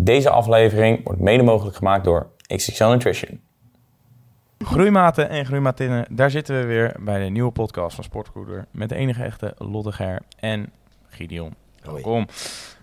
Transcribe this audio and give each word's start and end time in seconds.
Deze 0.00 0.30
aflevering 0.30 1.04
wordt 1.04 1.20
mede 1.20 1.42
mogelijk 1.42 1.76
gemaakt 1.76 2.04
door 2.04 2.26
XXL 2.56 2.84
Nutrition. 2.84 3.40
Groeimaten 4.58 5.28
en 5.28 5.46
groeimatinnen, 5.46 6.06
daar 6.10 6.30
zitten 6.30 6.60
we 6.60 6.66
weer 6.66 6.96
bij 7.00 7.24
de 7.24 7.30
nieuwe 7.30 7.50
podcast 7.50 7.94
van 7.94 8.04
Sportgoeder 8.04 8.66
met 8.70 8.88
de 8.88 8.94
enige 8.94 9.22
echte 9.22 9.54
Lotte 9.56 9.92
Ger 9.92 10.22
en 10.38 10.72
Gideon. 11.08 11.54
Welkom. 11.82 12.26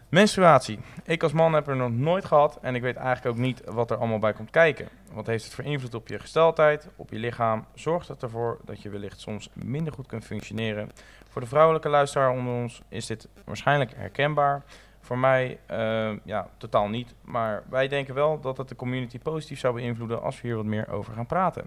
Menstruatie. 0.10 0.80
Ik 1.04 1.24
als 1.24 1.32
man 1.32 1.54
heb 1.54 1.68
er 1.68 1.76
nog 1.76 1.92
nooit 1.92 2.26
gehad 2.26 2.58
en 2.62 2.76
ik 2.76 2.82
weet 2.82 2.96
eigenlijk 2.96 3.36
ook 3.38 3.44
niet 3.44 3.62
wat 3.66 3.92
er 3.92 3.98
allemaal 3.98 4.20
bij 4.20 4.34
komt 4.34 4.52
kijken. 4.52 4.88
Wat 5.14 5.28
heeft 5.28 5.44
het 5.44 5.54
voor 5.54 5.64
invloed 5.64 5.94
op 5.94 6.08
je 6.08 6.20
gesteldheid, 6.20 6.88
op 6.96 7.10
je 7.12 7.20
lichaam? 7.20 7.66
Zorgt 7.74 8.08
het 8.08 8.24
ervoor 8.24 8.60
dat 8.66 8.82
je 8.82 8.90
wellicht 8.90 9.20
soms 9.20 9.50
minder 9.54 9.94
goed 9.94 10.08
kunt 10.08 10.26
functioneren? 10.26 10.92
Voor 11.30 11.42
de 11.42 11.48
vrouwelijke 11.48 11.90
luisteraar 11.90 12.32
onder 12.32 12.54
ons 12.54 12.82
is 12.90 13.06
dit 13.06 13.28
waarschijnlijk 13.46 13.92
herkenbaar. 13.96 14.64
Voor 15.06 15.18
mij, 15.18 15.60
uh, 15.72 16.12
ja, 16.24 16.48
totaal 16.58 16.88
niet. 16.88 17.14
Maar 17.22 17.64
wij 17.70 17.88
denken 17.88 18.14
wel 18.14 18.40
dat 18.40 18.58
het 18.58 18.70
de 18.70 18.76
community 18.76 19.20
positief 19.20 19.60
zou 19.60 19.74
beïnvloeden 19.74 20.22
als 20.22 20.42
we 20.42 20.48
hier 20.48 20.56
wat 20.56 20.66
meer 20.66 20.90
over 20.90 21.14
gaan 21.14 21.26
praten. 21.26 21.66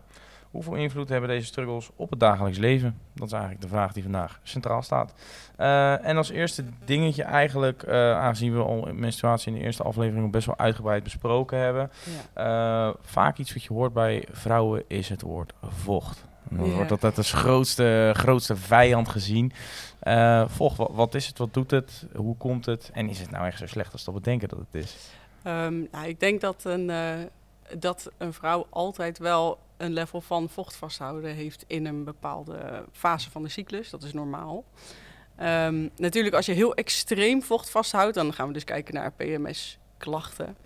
Hoeveel 0.50 0.74
invloed 0.74 1.08
hebben 1.08 1.28
deze 1.28 1.46
struggles 1.46 1.90
op 1.96 2.10
het 2.10 2.20
dagelijks 2.20 2.58
leven? 2.58 2.98
Dat 3.14 3.26
is 3.26 3.32
eigenlijk 3.32 3.62
de 3.62 3.68
vraag 3.68 3.92
die 3.92 4.02
vandaag 4.02 4.40
centraal 4.42 4.82
staat. 4.82 5.14
Uh, 5.60 6.06
en 6.06 6.16
als 6.16 6.30
eerste 6.30 6.64
dingetje 6.84 7.22
eigenlijk, 7.22 7.82
uh, 7.82 7.94
aangezien 8.12 8.54
we 8.54 8.62
al 8.62 8.88
menstruatie 8.92 9.52
in 9.52 9.58
de 9.58 9.64
eerste 9.64 9.82
aflevering 9.82 10.32
best 10.32 10.46
wel 10.46 10.58
uitgebreid 10.58 11.02
besproken 11.02 11.58
hebben. 11.58 11.90
Ja. 12.34 12.94
vaak 13.00 13.38
iets 13.38 13.52
wat 13.52 13.62
je 13.62 13.72
hoort 13.72 13.92
bij 13.92 14.24
vrouwen 14.30 14.84
is 14.86 15.08
het 15.08 15.22
woord 15.22 15.52
vocht. 15.62 16.27
Dan 16.50 16.64
yeah. 16.64 16.88
wordt 16.88 17.00
dat 17.00 17.16
als 17.16 17.32
grootste, 17.32 18.10
grootste 18.16 18.56
vijand 18.56 19.08
gezien. 19.08 19.52
Uh, 20.02 20.48
volg, 20.48 20.76
wat, 20.76 20.90
wat, 20.92 21.14
is 21.14 21.26
het, 21.26 21.38
wat 21.38 21.54
doet 21.54 21.70
het, 21.70 22.06
hoe 22.16 22.36
komt 22.36 22.66
het 22.66 22.90
en 22.92 23.08
is 23.08 23.20
het 23.20 23.30
nou 23.30 23.46
echt 23.46 23.58
zo 23.58 23.66
slecht 23.66 23.92
als 23.92 24.04
dat 24.04 24.14
we 24.14 24.20
denken 24.20 24.48
dat 24.48 24.58
het 24.58 24.74
is? 24.82 24.96
Um, 25.44 25.88
nou, 25.90 26.06
ik 26.06 26.20
denk 26.20 26.40
dat 26.40 26.64
een, 26.64 26.88
uh, 26.88 27.12
dat 27.78 28.10
een 28.18 28.32
vrouw 28.32 28.66
altijd 28.70 29.18
wel 29.18 29.58
een 29.76 29.92
level 29.92 30.20
van 30.20 30.48
vocht 30.48 30.76
vasthouden 30.76 31.34
heeft 31.34 31.64
in 31.66 31.86
een 31.86 32.04
bepaalde 32.04 32.84
fase 32.92 33.30
van 33.30 33.42
de 33.42 33.48
cyclus. 33.48 33.90
Dat 33.90 34.02
is 34.02 34.12
normaal. 34.12 34.64
Um, 35.40 35.90
natuurlijk, 35.96 36.34
als 36.34 36.46
je 36.46 36.52
heel 36.52 36.74
extreem 36.74 37.42
vocht 37.42 37.70
vasthoudt, 37.70 38.14
dan 38.14 38.32
gaan 38.32 38.46
we 38.46 38.52
dus 38.52 38.64
kijken 38.64 38.94
naar 38.94 39.12
PMS-klachten 39.12 40.56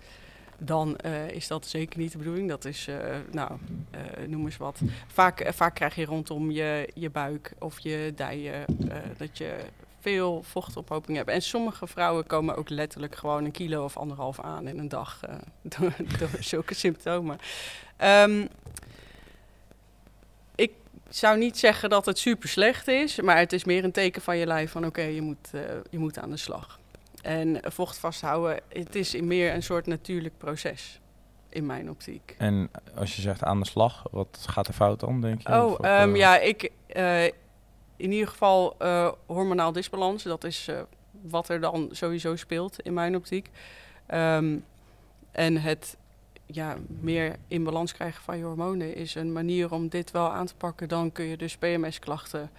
dan 0.57 0.97
uh, 1.05 1.29
is 1.29 1.47
dat 1.47 1.67
zeker 1.67 1.99
niet 1.99 2.11
de 2.11 2.17
bedoeling. 2.17 2.49
Dat 2.49 2.65
is, 2.65 2.87
uh, 2.87 2.95
nou, 3.31 3.51
uh, 3.95 4.27
noem 4.27 4.45
eens 4.45 4.57
wat. 4.57 4.79
Vaak, 5.07 5.51
vaak 5.53 5.75
krijg 5.75 5.95
je 5.95 6.05
rondom 6.05 6.51
je, 6.51 6.89
je 6.93 7.09
buik 7.09 7.53
of 7.59 7.79
je 7.79 8.13
dijen 8.15 8.65
dat 9.17 9.37
je 9.37 9.55
veel 9.99 10.43
vochtophoping 10.43 11.17
hebt. 11.17 11.29
En 11.29 11.41
sommige 11.41 11.87
vrouwen 11.87 12.27
komen 12.27 12.55
ook 12.55 12.69
letterlijk 12.69 13.15
gewoon 13.15 13.45
een 13.45 13.51
kilo 13.51 13.83
of 13.83 13.97
anderhalf 13.97 14.39
aan 14.39 14.67
in 14.67 14.79
een 14.79 14.89
dag 14.89 15.19
door, 15.77 15.93
door, 16.19 16.29
zulke 16.39 16.73
symptomen. 16.73 17.39
Um, 18.03 18.47
ik 20.55 20.71
zou 21.09 21.37
niet 21.37 21.57
zeggen 21.57 21.89
dat 21.89 22.05
het 22.05 22.17
super 22.17 22.49
slecht 22.49 22.87
is, 22.87 23.21
maar 23.21 23.37
het 23.37 23.53
is 23.53 23.63
meer 23.63 23.83
een 23.83 23.91
teken 23.91 24.21
van 24.21 24.37
je 24.37 24.45
lijf 24.45 24.71
van 24.71 24.85
oké, 24.85 25.01
je, 25.01 25.21
moet, 25.21 25.49
je 25.89 25.99
moet 25.99 26.19
aan 26.19 26.29
de 26.29 26.37
slag. 26.37 26.79
En 27.23 27.59
vocht 27.63 27.97
vasthouden, 27.97 28.59
het 28.69 28.95
is 28.95 29.21
meer 29.21 29.53
een 29.53 29.63
soort 29.63 29.85
natuurlijk 29.85 30.37
proces 30.37 30.99
in 31.49 31.65
mijn 31.65 31.89
optiek. 31.89 32.35
En 32.37 32.69
als 32.95 33.15
je 33.15 33.21
zegt 33.21 33.43
aan 33.43 33.59
de 33.59 33.65
slag, 33.65 34.03
wat 34.11 34.45
gaat 34.49 34.67
er 34.67 34.73
fout 34.73 34.99
dan, 34.99 35.21
denk 35.21 35.41
je? 35.41 35.53
Oh, 35.53 35.71
of, 35.71 35.85
um, 35.85 36.09
uh... 36.09 36.15
ja, 36.15 36.39
ik, 36.39 36.71
uh, 36.95 37.23
in 37.95 38.11
ieder 38.11 38.27
geval 38.27 38.75
uh, 38.81 39.11
hormonaal 39.25 39.71
disbalans. 39.71 40.23
Dat 40.23 40.43
is 40.43 40.69
wat 41.21 41.49
er 41.49 41.61
dan 41.61 41.89
sowieso 41.91 42.35
speelt 42.35 42.79
in 42.79 42.93
mijn 42.93 43.15
optiek. 43.15 43.49
Um, 44.13 44.65
en 45.31 45.61
het 45.61 45.97
ja, 46.45 46.77
meer 46.99 47.35
in 47.47 47.63
balans 47.63 47.93
krijgen 47.93 48.23
van 48.23 48.37
je 48.37 48.43
hormonen 48.43 48.95
is 48.95 49.15
een 49.15 49.33
manier 49.33 49.71
om 49.71 49.87
dit 49.87 50.11
wel 50.11 50.31
aan 50.31 50.45
te 50.45 50.55
pakken. 50.55 50.87
Dan 50.87 51.11
kun 51.11 51.25
je 51.25 51.37
dus 51.37 51.57
PMS-klachten 51.57 52.49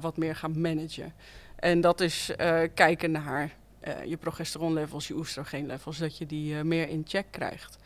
wat 0.00 0.16
meer 0.16 0.36
gaan 0.36 0.60
managen. 0.60 1.12
En 1.56 1.80
dat 1.80 2.00
is 2.00 2.30
kijken 2.74 3.10
naar 3.10 3.60
uh, 3.88 4.04
je 4.04 4.16
progesteronlevels, 4.16 5.08
je 5.08 5.14
oestrogeenlevels, 5.14 5.98
dat 5.98 6.18
je 6.18 6.26
die 6.26 6.54
uh, 6.54 6.62
meer 6.62 6.88
in 6.88 7.04
check 7.06 7.26
krijgt. 7.30 7.78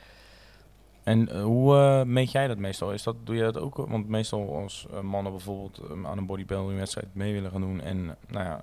En 1.03 1.29
uh, 1.33 1.43
hoe 1.43 2.05
meet 2.05 2.33
jij 2.33 2.47
dat 2.47 2.59
meestal? 2.59 2.93
Is 2.93 3.03
dat, 3.03 3.17
doe 3.25 3.37
je 3.37 3.43
dat 3.43 3.59
ook? 3.59 3.77
Want 3.77 4.09
meestal 4.09 4.57
als 4.57 4.87
mannen 5.03 5.33
bijvoorbeeld 5.33 5.81
aan 6.05 6.19
een 6.19 6.27
bodybuilding 6.27 6.79
wedstrijd 6.79 7.15
mee 7.15 7.33
willen 7.33 7.51
gaan 7.51 7.61
doen 7.61 7.81
en 7.81 8.17
nou 8.29 8.45
ja, 8.45 8.61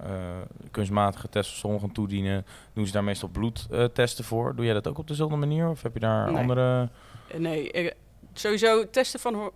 kunstmatige 0.72 1.30
testosteron 1.30 1.80
gaan 1.80 1.92
toedienen, 1.92 2.46
doen 2.74 2.86
ze 2.86 2.92
daar 2.92 3.04
meestal 3.04 3.30
bloedtesten 3.30 4.24
voor. 4.24 4.56
Doe 4.56 4.66
jij 4.66 4.74
dat 4.74 4.88
ook 4.88 4.98
op 4.98 5.08
dezelfde 5.08 5.36
manier 5.36 5.70
of 5.70 5.82
heb 5.82 5.94
je 5.94 6.00
daar 6.00 6.32
nee. 6.32 6.42
andere... 6.42 6.90
Nee, 7.38 7.72
ik, 7.72 7.96
sowieso 8.34 8.90
testen 8.90 9.20
van 9.20 9.34
ho 9.34 9.54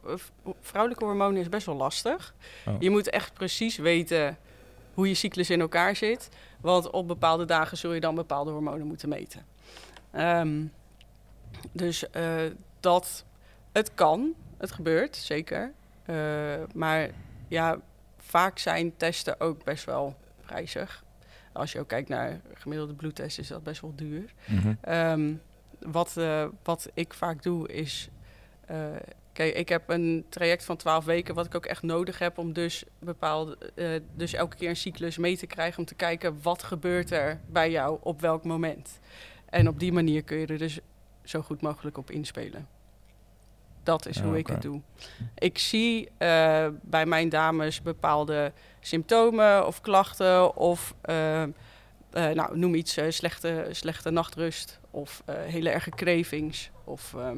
vrouwelijke 0.61 1.05
hormonen 1.05 1.41
is 1.41 1.49
best 1.49 1.65
wel 1.65 1.75
lastig. 1.75 2.35
Oh. 2.65 2.75
Je 2.79 2.89
moet 2.89 3.09
echt 3.09 3.33
precies 3.33 3.77
weten 3.77 4.37
hoe 4.97 5.07
je 5.07 5.13
cyclus 5.13 5.49
in 5.49 5.59
elkaar 5.59 5.95
zit. 5.95 6.29
Want 6.61 6.89
op 6.89 7.07
bepaalde 7.07 7.45
dagen 7.45 7.77
zul 7.77 7.93
je 7.93 7.99
dan 7.99 8.15
bepaalde 8.15 8.51
hormonen 8.51 8.87
moeten 8.87 9.09
meten. 9.09 9.45
Um, 10.15 10.71
dus 11.71 12.03
uh, 12.15 12.41
dat 12.79 13.25
het 13.71 13.93
kan, 13.93 14.33
het 14.57 14.71
gebeurt 14.71 15.15
zeker. 15.15 15.73
Uh, 16.05 16.15
maar 16.73 17.09
ja, 17.47 17.79
vaak 18.17 18.59
zijn 18.59 18.97
testen 18.97 19.39
ook 19.39 19.63
best 19.63 19.85
wel 19.85 20.15
prijzig. 20.45 21.03
Als 21.53 21.71
je 21.71 21.79
ook 21.79 21.87
kijkt 21.87 22.09
naar 22.09 22.41
gemiddelde 22.53 22.93
bloedtesten, 22.93 23.43
is 23.43 23.49
dat 23.49 23.63
best 23.63 23.81
wel 23.81 23.95
duur. 23.95 24.33
Mm 24.45 24.57
-hmm. 24.57 24.93
um, 24.93 25.41
wat, 25.79 26.15
uh, 26.17 26.45
wat 26.63 26.89
ik 26.93 27.13
vaak 27.13 27.43
doe 27.43 27.67
is 27.67 28.09
Kijk, 29.37 29.55
ik 29.55 29.69
heb 29.69 29.89
een 29.89 30.25
traject 30.29 30.63
van 30.65 30.77
12 30.77 31.05
weken, 31.05 31.35
wat 31.35 31.45
ik 31.45 31.55
ook 31.55 31.65
echt 31.65 31.81
nodig 31.81 32.19
heb 32.19 32.37
om 32.37 32.53
dus 32.53 32.83
bepaalde, 32.99 33.57
uh, 33.75 33.99
dus 34.15 34.33
elke 34.33 34.55
keer 34.55 34.69
een 34.69 34.75
cyclus 34.75 35.17
mee 35.17 35.37
te 35.37 35.47
krijgen 35.47 35.79
om 35.79 35.85
te 35.85 35.95
kijken 35.95 36.39
wat 36.41 36.63
gebeurt 36.63 37.11
er 37.11 37.39
bij 37.47 37.71
jou 37.71 37.97
op 38.01 38.21
welk 38.21 38.43
moment. 38.43 38.99
En 39.49 39.67
op 39.67 39.79
die 39.79 39.91
manier 39.91 40.23
kun 40.23 40.37
je 40.37 40.45
er 40.45 40.57
dus 40.57 40.79
zo 41.23 41.41
goed 41.41 41.61
mogelijk 41.61 41.97
op 41.97 42.11
inspelen. 42.11 42.67
Dat 43.83 44.05
is 44.05 44.17
hoe 44.17 44.27
okay. 44.27 44.39
ik 44.39 44.47
het 44.47 44.61
doe. 44.61 44.81
Ik 45.35 45.57
zie 45.57 46.05
uh, 46.05 46.67
bij 46.81 47.05
mijn 47.05 47.29
dames 47.29 47.81
bepaalde 47.81 48.51
symptomen 48.79 49.67
of 49.67 49.81
klachten 49.81 50.55
of 50.55 50.95
uh, 51.09 51.43
nou, 52.11 52.57
noem 52.57 52.75
iets 52.75 52.97
slechte, 53.09 53.67
slechte 53.71 54.09
nachtrust 54.09 54.79
of 54.91 55.23
hele 55.25 55.69
erge 55.69 55.89
cravings 55.89 56.69
of 56.83 57.13
ehm, 57.13 57.37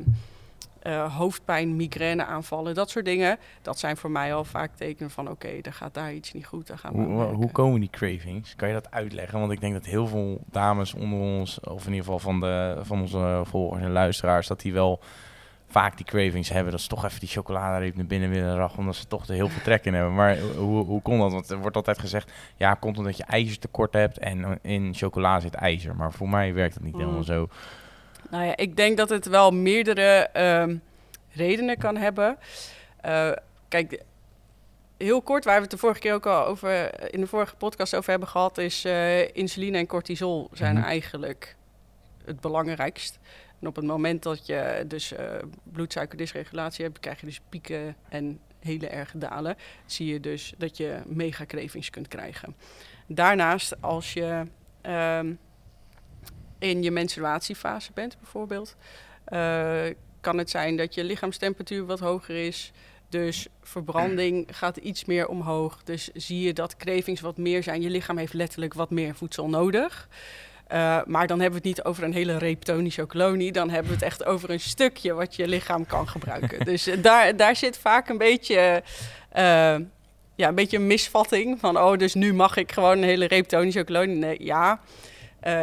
uh, 0.84 1.18
hoofdpijn, 1.18 1.76
migraineaanvallen, 1.76 2.76
dat 2.76 2.90
soort 2.90 3.06
dingen. 3.06 3.38
Dat 3.62 3.80
zijn 3.80 3.98
voor 3.98 4.12
mij 4.12 4.34
al 4.34 4.44
vaak 4.44 4.76
tekenen 4.76 5.12
van 5.12 5.30
oké, 5.30 5.48
okay, 5.48 5.62
er 5.62 5.74
gaat 5.74 5.94
daar 5.94 6.14
iets 6.14 6.34
niet 6.34 6.46
goed. 6.46 6.68
Daar 6.68 6.78
gaan 6.78 6.94
we 6.94 7.02
hoe, 7.02 7.24
hoe 7.24 7.52
komen 7.52 7.80
die 7.80 7.90
cravings? 7.90 8.56
Kan 8.56 8.68
je 8.68 8.74
dat 8.74 8.92
uitleggen? 8.92 9.40
Want 9.40 9.52
ik 9.52 9.62
denk 9.62 9.74
dat 9.74 9.86
heel 9.86 10.08
veel 10.08 10.42
dames 10.52 10.94
onder 10.94 11.20
ons, 11.20 11.60
of 11.60 11.86
in 11.86 11.94
ieder 11.94 12.06
geval 12.06 12.20
van, 12.20 12.40
de, 12.40 12.80
van 12.82 13.02
onze 13.02 13.42
volgers 13.44 13.84
en 13.84 13.92
luisteraars, 13.92 14.48
dat 14.48 14.62
die 14.62 14.74
wel 14.74 15.00
vaak 15.70 15.98
die 15.98 16.06
cravings 16.06 16.50
hebben. 16.50 16.72
Dat 16.72 16.82
ze 16.82 16.88
toch 16.88 17.06
even 17.06 17.20
die 17.20 17.30
chocoladereep 17.30 17.96
naar 17.96 18.06
binnen 18.06 18.30
willen 18.30 18.56
rachen, 18.56 18.80
omdat 18.80 18.96
ze 18.96 19.08
toch 19.08 19.28
er 19.28 19.34
heel 19.34 19.50
veel 19.50 19.62
trek 19.62 19.86
in 19.86 19.94
hebben. 19.94 20.14
Maar 20.14 20.40
hoe, 20.40 20.86
hoe 20.86 21.02
kon 21.02 21.20
dat? 21.20 21.32
Want 21.32 21.50
er 21.50 21.58
wordt 21.58 21.76
altijd 21.76 22.00
gezegd, 22.00 22.32
ja, 22.56 22.74
komt 22.74 22.98
omdat 22.98 23.18
je 23.18 23.24
ijzertekort 23.24 23.94
hebt 23.94 24.18
en 24.18 24.60
in 24.62 24.94
chocola 24.94 25.40
zit 25.40 25.54
ijzer. 25.54 25.96
Maar 25.96 26.12
voor 26.12 26.30
mij 26.30 26.54
werkt 26.54 26.74
dat 26.74 26.84
niet 26.84 26.94
mm. 26.94 27.00
helemaal 27.00 27.24
zo. 27.24 27.48
Nou 28.30 28.46
ja, 28.46 28.58
ik 28.58 28.76
denk 28.76 28.98
dat 28.98 29.10
het 29.10 29.26
wel 29.26 29.52
meerdere 29.52 30.30
um, 30.62 30.82
redenen 31.32 31.78
kan 31.78 31.98
hebben. 31.98 32.38
Uh, 33.06 33.32
kijk, 33.68 34.02
heel 34.98 35.22
kort, 35.22 35.46
waar 35.46 35.56
we 35.56 35.62
het 35.62 35.72
de 35.72 35.78
vorige 35.78 36.00
keer 36.00 36.14
ook 36.14 36.26
al 36.26 36.46
over 36.46 37.04
in 37.14 37.20
de 37.20 37.28
vorige 37.28 37.56
podcast 37.56 37.96
over 37.96 38.10
hebben 38.10 38.30
gehad, 38.30 38.58
is 38.58 38.86
uh, 38.86 39.36
insuline 39.36 39.78
en 39.78 39.88
cortisol 39.88 40.50
zijn 40.54 40.76
mm 40.76 40.82
-hmm. 40.82 40.90
eigenlijk 40.90 41.56
het 42.26 42.40
belangrijkst. 42.40 43.20
En 43.62 43.68
op 43.68 43.76
het 43.76 43.86
moment 43.86 44.24
dat 44.24 44.46
je 44.46 44.84
dus 44.88 45.14
uh, 45.14 45.20
bloedsuikerdysregulatie 45.64 46.86
hebt, 46.86 47.00
krijg 47.00 47.20
je 47.20 47.26
dus 47.26 47.42
pieken 47.50 47.96
en 48.10 48.40
hele 48.60 48.88
erge 48.88 49.18
dalen. 49.18 49.56
Zie 49.86 50.14
je 50.14 50.20
dus 50.20 50.54
dat 50.58 50.78
je 50.78 51.00
megacravings 51.06 51.90
kunt 51.90 52.08
krijgen. 52.08 52.56
Daarnaast, 53.08 53.82
als 53.82 54.14
je 54.14 54.44
um, 54.82 55.40
in 56.60 56.84
je 56.84 56.92
menstruatiefase 56.92 57.92
bent, 57.94 58.18
bijvoorbeeld, 58.20 58.76
uh, 59.30 59.82
kan 60.22 60.38
het 60.38 60.50
zijn 60.50 60.78
dat 60.78 60.94
je 60.94 61.04
lichaamstemperatuur 61.04 61.86
wat 61.86 62.00
hoger 62.00 62.46
is. 62.46 62.72
Dus 63.10 63.48
verbranding 63.62 64.48
gaat 64.52 64.78
iets 64.78 65.06
meer 65.06 65.28
omhoog. 65.28 65.84
Dus 65.84 66.10
zie 66.14 66.42
je 66.42 66.54
dat 66.54 66.78
cravings 66.78 67.22
wat 67.22 67.38
meer 67.38 67.64
zijn. 67.64 67.82
Je 67.82 67.90
lichaam 67.90 68.18
heeft 68.18 68.34
letterlijk 68.34 68.74
wat 68.74 68.90
meer 68.90 69.16
voedsel 69.16 69.50
nodig. 69.50 70.08
Uh, 70.72 71.02
maar 71.06 71.28
dan 71.28 71.40
hebben 71.40 71.62
we 71.62 71.68
het 71.68 71.78
niet 71.78 71.86
over 71.86 72.04
een 72.04 72.14
hele 72.14 72.38
reep 72.38 72.62
tonische 72.62 73.06
kolonie. 73.06 73.52
Dan 73.52 73.70
hebben 73.70 73.88
we 73.88 73.94
het 73.94 74.06
echt 74.06 74.26
over 74.26 74.50
een 74.50 74.60
stukje 74.60 75.14
wat 75.14 75.36
je 75.36 75.48
lichaam 75.48 75.86
kan 75.86 76.08
gebruiken. 76.08 76.66
dus 76.66 76.88
uh, 76.88 77.04
daar, 77.04 77.36
daar 77.36 77.56
zit 77.56 77.78
vaak 77.78 78.10
een 78.10 78.18
beetje, 78.18 78.84
ja, 80.36 80.48
een 80.48 80.56
beetje 80.56 80.78
een 80.78 80.88
misvatting. 80.88 81.60
Van, 81.60 81.78
oh, 81.78 81.98
dus 81.98 82.14
nu 82.14 82.34
mag 82.34 82.58
ik 82.58 82.72
gewoon 82.72 82.98
een 82.98 83.04
hele 83.04 83.26
reep 83.26 83.46
tonische 83.46 83.84
kolonie. 83.84 84.16
Nee, 84.16 84.44
ja, 84.44 84.82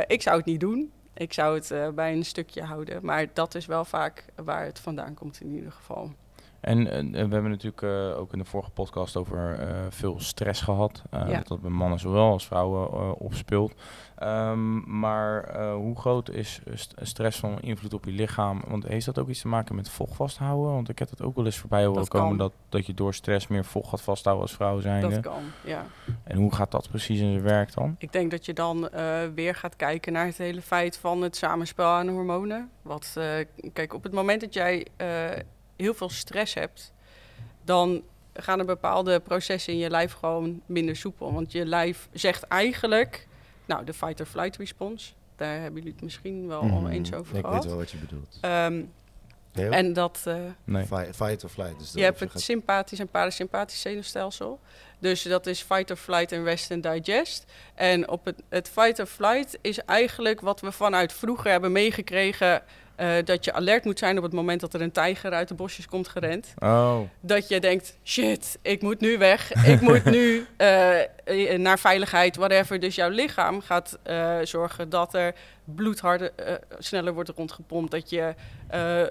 ik 0.06 0.23
zou 0.23 0.37
het 0.37 0.46
niet 0.46 0.61
doen. 0.61 0.93
Ik 1.14 1.32
zou 1.32 1.55
het 1.55 1.70
uh, 1.70 1.88
bij 1.88 2.12
een 2.12 2.25
stukje 2.25 2.62
houden. 2.62 3.05
Maar 3.05 3.26
dat 3.32 3.55
is 3.55 3.67
wel 3.67 3.84
vaak 3.84 4.25
waar 4.34 4.64
het 4.64 4.78
vandaan 4.78 5.14
komt 5.14 5.40
in 5.40 5.55
ieder 5.55 5.73
geval. 5.73 6.12
En 6.66 6.78
uh, 6.80 7.10
we 7.10 7.32
hebben 7.32 7.50
natuurlijk 7.50 7.82
uh, 7.82 8.18
ook 8.18 8.32
in 8.32 8.38
de 8.38 8.44
vorige 8.44 8.70
podcast 8.70 9.16
over 9.16 9.58
veel 9.90 10.20
stress 10.20 10.62
gehad. 10.62 11.02
Ja. 11.10 11.42
Dat 11.44 11.60
bij 11.60 11.70
mannen 11.70 11.98
zowel 11.98 12.30
als 12.30 12.46
vrouwen 12.46 13.18
opspeelt. 13.18 13.74
Um, 14.22 14.98
maar 14.98 15.60
hoe 15.60 15.96
groot 15.96 16.30
is 16.30 16.60
st 16.74 16.94
stress 17.00 17.38
van 17.38 17.60
invloed 17.60 17.94
op 17.94 18.04
je 18.04 18.10
lichaam? 18.10 18.62
Want 18.66 18.86
heeft 18.86 19.06
dat 19.06 19.18
ook 19.18 19.28
iets 19.28 19.40
te 19.40 19.48
maken 19.48 19.74
met 19.74 19.88
vocht 19.88 20.16
vasthouden? 20.16 20.72
Want 20.72 20.88
ik 20.88 20.98
heb 20.98 21.10
het 21.10 21.22
ook 21.22 21.36
wel 21.36 21.44
eens 21.44 21.58
voorbij 21.58 21.84
horen 21.84 22.08
komen 22.08 22.36
dat, 22.36 22.52
dat 22.69 22.86
je 22.86 22.94
door 22.94 23.14
stress 23.14 23.46
meer 23.46 23.64
vocht 23.64 23.88
gaat 23.88 24.00
vasthouden 24.00 24.44
als 24.44 24.54
vrouw 24.54 24.80
zijn. 24.80 25.00
Dat 25.00 25.20
kan, 25.20 25.42
ja. 25.64 25.86
En 26.24 26.36
hoe 26.36 26.54
gaat 26.54 26.70
dat 26.70 26.88
precies 26.88 27.20
in 27.20 27.30
zijn 27.30 27.42
werk 27.42 27.74
dan? 27.74 27.96
Ik 27.98 28.12
denk 28.12 28.30
dat 28.30 28.46
je 28.46 28.52
dan 28.52 28.88
weer 29.34 29.54
gaat 29.54 29.76
kijken 29.76 30.12
naar 30.12 30.26
het 30.26 30.38
hele 30.38 30.62
feit 30.62 30.98
van 30.98 31.22
het 31.22 31.36
samenspel 31.36 31.86
aan 31.86 32.08
hormonen. 32.08 32.70
Wat, 32.82 33.16
kijk, 33.72 33.94
op 33.94 34.02
het 34.02 34.12
moment 34.12 34.40
dat 34.40 34.54
jij 34.54 34.86
heel 35.76 35.94
veel 35.94 36.08
stress 36.08 36.55
hebt, 36.55 36.93
dan 37.64 38.02
gaan 38.32 38.58
er 38.58 38.64
bepaalde 38.64 39.20
processen 39.20 39.73
in 39.73 39.78
je 39.78 39.90
lijf 39.90 40.12
gewoon 40.12 40.62
minder 40.67 40.96
soepel. 40.96 41.32
Want 41.32 41.52
je 41.52 41.67
lijf 41.67 42.08
zegt 42.12 42.43
eigenlijk, 42.43 43.26
nou, 43.64 43.84
de 43.84 43.93
fight-or-flight 43.93 44.56
response, 44.56 45.12
daar 45.37 45.61
hebben 45.61 45.75
jullie 45.75 45.93
het 45.93 46.02
misschien 46.02 46.46
wel 46.46 46.61
al 46.61 46.67
mhm. 46.67 46.87
eens 46.87 47.12
over 47.12 47.37
ik 47.37 47.44
gehad. 47.44 47.56
Ik 47.56 47.62
weet 47.62 47.70
wel 47.70 47.81
wat 47.81 47.90
je 47.90 47.96
bedoelt. 47.96 48.38
Um, 48.43 48.93
en 49.64 49.93
dat... 49.93 50.25
Uh, 50.28 50.34
nee. 50.64 50.84
Fight, 51.14 51.44
or 51.44 51.50
flight. 51.50 51.79
Dus 51.79 51.93
je 51.93 52.02
hebt 52.02 52.20
het 52.20 52.40
sympathisch 52.40 52.99
en 52.99 53.08
parasympathisch 53.08 53.81
zenuwstelsel. 53.81 54.61
Dus 54.99 55.22
dat 55.22 55.46
is 55.46 55.62
fight 55.62 55.90
or 55.90 55.96
flight 55.96 56.32
en 56.32 56.44
rest 56.44 56.70
and 56.70 56.82
digest. 56.82 57.44
En 57.75 58.08
op 58.08 58.25
het, 58.25 58.43
het 58.49 58.69
fight 58.69 58.99
or 58.99 59.06
flight 59.06 59.58
is 59.61 59.79
eigenlijk 59.79 60.40
wat 60.40 60.61
we 60.61 60.72
vanuit 60.72 61.12
vroeger 61.12 61.50
hebben 61.50 61.72
meegekregen 61.72 62.62
uh, 62.96 63.14
dat 63.25 63.44
je 63.44 63.52
alert 63.52 63.84
moet 63.84 63.98
zijn 63.98 64.16
op 64.16 64.22
het 64.22 64.32
moment 64.32 64.60
dat 64.60 64.75
er 64.75 64.81
een 64.81 64.93
tijger 64.93 65.32
uit 65.32 65.48
de 65.48 65.54
bosjes 65.54 65.87
komt 65.87 66.08
gerend. 66.08 66.54
Oh. 66.58 67.00
Dat 67.20 67.48
je 67.48 67.60
denkt, 67.60 67.98
shit, 68.04 68.58
ik 68.62 68.82
moet 68.82 69.00
nu 69.00 69.19
weg. 69.19 69.52
ik 69.52 69.81
moet 69.81 70.04
nu 70.04 70.46
uh, 70.58 71.58
naar 71.66 71.78
veiligheid, 71.78 72.37
whatever. 72.37 72.81
Dus 72.81 72.94
jouw 72.94 73.08
lichaam 73.08 73.60
gaat 73.60 73.98
uh, 74.06 74.37
zorgen 74.43 74.88
dat 74.88 75.14
er 75.14 75.34
bloed 75.64 76.00
harder, 76.00 76.32
sneller 76.78 77.14
wordt 77.14 77.28
rondgepompt. 77.28 77.90
Dat 77.90 78.10
je 78.10 78.34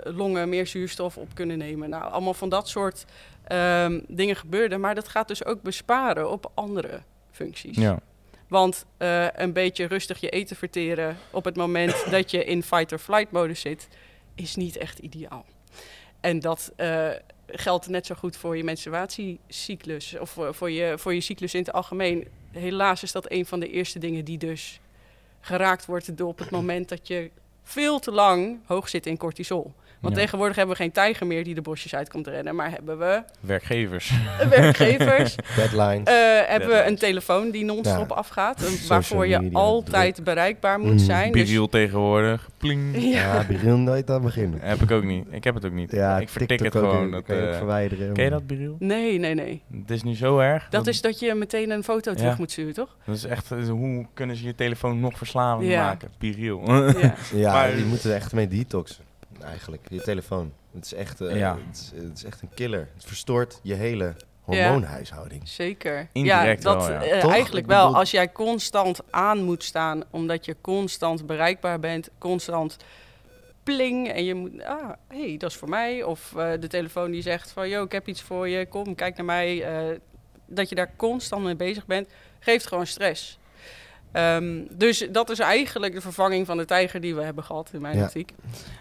longen 0.04 0.50
meer 0.50 0.68
zuurstof 0.68 1.18
op 1.18 1.28
kunnen 1.34 1.58
nemen. 1.58 1.90
Nou, 1.90 2.12
allemaal 2.12 2.34
van 2.34 2.50
dat 2.50 2.70
soort 2.70 3.06
um, 3.52 4.04
dingen 4.08 4.36
gebeuren. 4.36 4.80
Maar 4.80 4.96
dat 4.96 5.08
gaat 5.08 5.28
dus 5.28 5.46
ook 5.46 5.62
besparen 5.62 6.32
op 6.32 6.52
andere 6.54 7.02
functies. 7.32 7.78
Ja. 7.78 8.00
Want 8.48 8.86
uh, 8.98 9.28
een 9.32 9.54
beetje 9.54 9.86
rustig 9.86 10.20
je 10.20 10.30
eten 10.30 10.56
verteren 10.56 11.18
op 11.32 11.46
het 11.46 11.56
moment 11.56 12.06
dat 12.12 12.32
je 12.32 12.46
in 12.46 12.64
fight-or-flight 12.64 13.32
modus 13.32 13.60
zit, 13.60 13.88
is 14.36 14.56
niet 14.56 14.78
echt 14.78 15.00
ideaal. 15.00 15.46
En 16.20 16.40
dat 16.40 16.72
uh, 16.78 17.10
geldt 17.48 17.88
net 17.88 18.06
zo 18.06 18.16
goed 18.16 18.38
voor 18.38 18.58
je 18.58 18.64
menstruatiecyclus 18.64 20.18
of 20.20 20.30
voor, 20.30 20.54
voor, 20.54 20.72
je, 20.72 20.98
voor 20.98 21.14
je 21.14 21.22
cyclus 21.22 21.54
in 21.54 21.60
het 21.60 21.72
algemeen. 21.72 22.28
Helaas 22.52 23.04
is 23.04 23.12
dat 23.12 23.32
een 23.32 23.46
van 23.46 23.60
de 23.60 23.70
eerste 23.70 24.00
dingen 24.00 24.26
die 24.26 24.38
dus 24.38 24.80
geraakt 25.40 25.86
wordt 25.86 26.18
door 26.18 26.28
op 26.28 26.40
het 26.40 26.50
moment 26.50 26.90
dat 26.90 27.08
je 27.08 27.32
veel 27.64 28.00
te 28.00 28.12
lang 28.12 28.60
hoog 28.66 28.90
zit 28.90 29.06
in 29.06 29.18
cortisol. 29.18 29.74
Want 30.02 30.16
tegenwoordig 30.16 30.56
hebben 30.56 30.76
we 30.76 30.82
geen 30.82 30.92
tijger 30.92 31.28
meer 31.28 31.44
die 31.44 31.56
de 31.56 31.62
bosjes 31.62 31.96
uit 31.96 32.10
komt 32.10 32.28
rennen, 32.28 32.56
maar 32.56 32.72
hebben 32.72 32.98
we... 32.98 33.24
Werkgevers. 33.40 34.14
Werkgevers. 34.50 35.36
Deadlines. 35.56 36.10
Uh, 36.10 36.16
hebben 36.46 36.70
we 36.70 36.84
een 36.88 36.98
telefoon 36.98 37.52
die 37.52 37.64
non-stop 37.64 38.10
ja. 38.10 38.16
afgaat, 38.16 38.88
waarvoor 38.88 39.28
je 39.28 39.50
altijd 39.52 40.24
bereikbaar 40.24 40.80
moet 40.80 40.92
mm. 40.92 40.98
zijn. 40.98 41.32
Biriel 41.32 41.62
dus... 41.62 41.82
tegenwoordig. 41.82 42.50
Pling. 42.58 43.04
Ja, 43.04 43.10
ja 43.12 43.46
Biriel 43.48 43.78
nooit 43.78 44.10
aan 44.10 44.22
beginnen. 44.22 44.60
Heb 44.62 44.82
ik 44.82 44.92
ook 44.92 45.04
niet. 45.04 45.26
Ik 45.30 45.44
heb 45.44 45.56
het 45.56 45.66
ook 45.66 45.72
niet. 45.72 45.92
Ja, 45.92 46.20
ik 46.20 46.30
vertik 46.30 46.60
het 46.60 46.72
gewoon. 46.72 47.12
Dat, 47.12 47.24
kan 47.24 47.36
je 47.36 47.48
uh, 47.48 47.58
verwijderen. 47.58 48.14
Ken 48.14 48.24
je 48.24 48.30
dat, 48.30 48.48
Biriel? 48.48 48.76
Nee, 48.80 49.20
nee, 49.20 49.34
nee. 49.34 49.62
Het 49.82 49.92
is 49.92 50.04
nu 50.04 50.16
zo 50.16 50.40
erg. 50.40 50.64
Dat, 50.64 50.72
dat 50.72 50.94
is 50.94 51.02
dat 51.02 51.20
je 51.20 51.34
meteen 51.34 51.70
een 51.70 51.84
foto 51.84 52.14
terug 52.14 52.38
moet 52.38 52.52
sturen, 52.52 52.74
toch? 52.74 52.96
Dat 53.06 53.16
is 53.16 53.24
echt, 53.24 53.50
hoe 53.50 54.06
kunnen 54.14 54.36
ze 54.36 54.46
je 54.46 54.56
telefoon 54.56 55.00
nog 55.00 55.18
verslavend 55.18 55.70
maken? 55.70 56.10
Biriel. 56.18 56.62
Ja, 56.66 57.14
ja 57.34 57.66
je 57.66 57.86
moet 57.86 58.04
er 58.04 58.14
echt 58.14 58.34
mee 58.34 58.48
detoxen 58.48 59.04
eigenlijk, 59.44 59.86
je 59.90 60.02
telefoon. 60.02 60.54
Het 60.74 60.86
is 60.86 60.94
echt, 60.94 61.22
uh, 61.22 61.38
ja. 61.38 61.58
het, 61.68 61.78
is, 61.78 62.02
het, 62.04 62.18
is, 62.18 62.24
echt 62.24 62.42
een 62.42 62.54
killer. 62.54 62.90
Het 62.94 63.06
verstoort 63.06 63.60
je 63.64 63.74
hele 63.74 64.16
hormoonhuishouding. 64.42 65.42
Ja, 65.42 65.50
zeker. 65.50 66.08
Indirect 66.12 66.64
ja, 66.64 66.74
dat, 66.74 66.88
wel, 66.88 67.04
ja. 67.04 67.16
Uh, 67.16 67.32
eigenlijk 67.32 67.66
wel. 67.66 67.96
Als 67.96 68.12
jij 68.12 68.32
constant 68.32 69.00
aan 69.10 69.44
moet 69.44 69.64
staan, 69.64 70.04
omdat 70.10 70.46
je 70.46 70.56
constant 70.62 71.26
bereikbaar 71.26 71.80
bent, 71.80 72.10
constant 72.18 72.78
pling 73.64 74.10
en 74.10 74.24
je 74.24 74.34
moet, 74.34 74.64
ah, 74.64 74.92
hey, 75.08 75.38
dat 75.38 75.50
is 75.50 75.56
voor 75.58 75.70
mij. 75.70 76.04
Of 76.04 76.34
uh, 76.38 76.52
de 76.60 76.68
telefoon 76.68 77.12
die 77.12 77.22
zegt 77.22 77.52
van, 77.52 77.70
yo, 77.70 77.84
ik 77.84 77.92
heb 77.92 78.08
iets 78.08 78.22
voor 78.22 78.48
je, 78.50 78.66
kom, 78.66 78.96
kijk 78.96 79.16
naar 79.16 79.26
mij. 79.26 79.66
dat 80.46 80.70
je 80.70 80.76
daar 80.76 80.92
constant 80.96 81.44
mee 81.44 81.56
bezig 81.56 81.86
bent, 81.86 82.08
geeft 82.40 82.68
gewoon 82.68 82.88
stress. 82.88 83.40
Um, 84.18 84.68
dus 84.72 85.08
dat 85.12 85.30
is 85.30 85.40
eigenlijk 85.40 85.94
de 85.94 86.02
vervanging 86.02 86.46
van 86.46 86.58
de 86.58 86.66
tijger 86.66 87.02
die 87.02 87.16
we 87.16 87.22
hebben 87.22 87.44
gehad 87.44 87.70
in 87.74 87.82
mijn 87.82 87.98
ja. 87.98 88.04
optiek. 88.04 88.34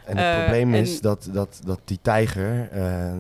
En 0.04 0.16
het 0.16 0.36
uh, 0.36 0.42
probleem 0.42 0.74
is 0.74 1.00
dat, 1.00 1.28
dat, 1.32 1.60
dat 1.64 1.80
die 1.84 1.98
tijger 2.02 2.68
uh, 2.74 3.12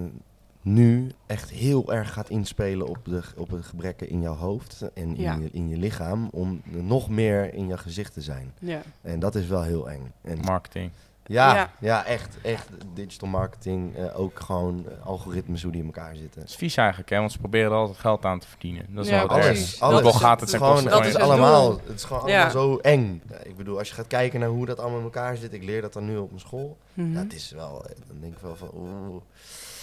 nu 0.62 1.10
echt 1.26 1.50
heel 1.50 1.92
erg 1.92 2.12
gaat 2.12 2.28
inspelen 2.28 2.86
op 2.86 2.98
de, 3.04 3.20
op 3.36 3.50
de 3.50 3.62
gebrekken 3.62 4.08
in 4.08 4.20
jouw 4.20 4.34
hoofd 4.34 4.82
en 4.94 5.16
in, 5.16 5.22
ja. 5.22 5.34
je, 5.34 5.48
in 5.52 5.68
je 5.68 5.76
lichaam. 5.76 6.28
Om 6.32 6.62
nog 6.64 7.08
meer 7.08 7.54
in 7.54 7.66
je 7.66 7.78
gezicht 7.78 8.12
te 8.12 8.20
zijn. 8.20 8.52
Ja. 8.58 8.82
En 9.02 9.18
dat 9.18 9.34
is 9.34 9.46
wel 9.46 9.62
heel 9.62 9.90
eng. 9.90 10.12
En 10.22 10.38
Marketing. 10.40 10.90
Ja, 11.26 11.70
ja, 11.78 12.04
echt, 12.04 12.36
echt. 12.42 12.68
Digital 12.94 13.28
marketing, 13.28 13.98
uh, 13.98 14.20
ook 14.20 14.40
gewoon 14.40 14.86
uh, 14.88 15.06
algoritmes 15.06 15.62
hoe 15.62 15.72
die 15.72 15.80
in 15.80 15.86
elkaar 15.86 16.16
zitten. 16.16 16.40
Het 16.40 16.50
is 16.50 16.56
vies 16.56 16.76
eigenlijk, 16.76 17.10
hè? 17.10 17.18
want 17.18 17.32
ze 17.32 17.38
proberen 17.38 17.70
er 17.70 17.76
altijd 17.76 17.98
geld 17.98 18.24
aan 18.24 18.38
te 18.38 18.48
verdienen. 18.48 18.86
Dat 18.88 19.04
is 19.04 19.10
ja, 19.10 19.18
wel 19.18 19.28
alles. 19.28 19.80
alles. 19.80 20.00
Ook 20.00 20.06
al 20.06 20.12
gaat 20.12 20.40
het, 20.40 20.52
het 20.52 20.62
gewoon, 20.62 20.84
dat 20.84 21.06
is 21.06 21.16
allemaal, 21.16 21.80
het 21.86 21.96
is 21.96 22.04
gewoon 22.04 22.22
allemaal 22.22 22.50
zo 22.50 22.76
eng. 22.76 23.22
Ja, 23.30 23.36
ik 23.42 23.56
bedoel, 23.56 23.78
als 23.78 23.88
je 23.88 23.94
gaat 23.94 24.06
kijken 24.06 24.40
naar 24.40 24.48
hoe 24.48 24.66
dat 24.66 24.78
allemaal 24.78 24.98
in 24.98 25.04
elkaar 25.04 25.36
zit, 25.36 25.52
ik 25.52 25.62
leer 25.62 25.80
dat 25.80 25.92
dan 25.92 26.04
nu 26.04 26.16
op 26.16 26.28
mijn 26.28 26.40
school. 26.40 26.76
Mm 26.94 27.04
-hmm. 27.04 27.14
ja, 27.14 27.22
het 27.22 27.34
is 27.34 27.50
wel, 27.50 27.84
dan 28.06 28.20
denk 28.20 28.32
ik 28.32 28.40
wel 28.40 28.56
van, 28.56 28.70
oeh. 28.74 29.22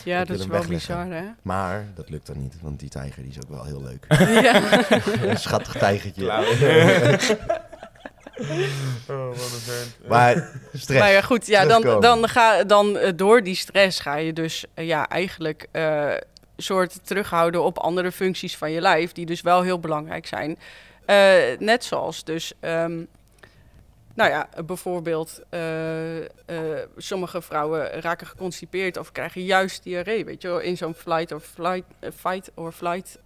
Ja, 0.04 0.26
dat 0.26 0.40
is 0.40 0.46
wel 0.46 0.66
bizar, 0.66 1.06
hè? 1.06 1.24
Maar 1.42 1.86
dat 1.96 2.10
lukt 2.10 2.28
dan 2.28 2.42
niet, 2.42 2.56
want 2.62 2.80
die 2.80 2.90
tijger 2.90 3.22
die 3.22 3.32
is 3.32 3.38
ook 3.38 3.50
wel 3.50 3.64
heel 3.64 3.82
leuk. 3.82 4.06
ja. 4.48 4.90
een 5.30 5.38
schattig 5.38 5.74
tijgertje. 5.74 6.26
oh, 9.10 9.28
wat 9.28 9.38
een 9.38 9.60
vent. 9.60 10.08
Maar 10.08 10.60
stress. 10.74 11.00
Maar 11.00 11.12
ja, 11.12 11.22
goed, 11.22 11.48
ja, 11.48 11.66
dan, 11.66 12.00
dan, 12.02 12.30
ga, 12.30 12.64
dan 12.64 12.98
uh, 12.98 13.10
door 13.16 13.44
die 13.44 13.56
stress 13.56 14.00
ga 14.00 14.16
je 14.16 14.34
dus 14.34 14.66
uh, 14.76 14.86
ja, 14.88 15.08
eigenlijk 15.08 15.68
uh, 15.72 16.14
soort 16.58 17.08
terughouden 17.08 17.64
op 17.64 17.78
andere 17.78 18.12
functies 18.12 18.58
van 18.58 18.72
je 18.72 18.82
lijf, 18.82 19.12
die 19.12 19.26
dus 19.26 19.42
wel 19.42 19.62
heel 19.62 19.80
belangrijk 19.80 20.26
zijn. 20.28 20.60
net 21.60 21.84
zoals 21.84 22.24
dus, 22.24 22.54
um, 22.62 23.08
nou 24.14 24.30
ja, 24.30 24.50
bijvoorbeeld, 24.66 25.42
sommige 26.98 27.42
vrouwen 27.42 28.02
raken 28.02 28.28
geconstipeerd 28.28 28.98
of 28.98 29.12
krijgen 29.12 29.44
juist 29.44 29.84
diarree, 29.84 30.26
weet 30.26 30.42
je 30.42 30.48
wel, 30.48 30.60
in 30.60 30.78
zo'n 30.78 30.94
flight 30.94 31.32
or 31.32 31.40
flight, 31.40 31.86
fight 32.16 32.52
or 32.56 32.72
flight 32.72 33.20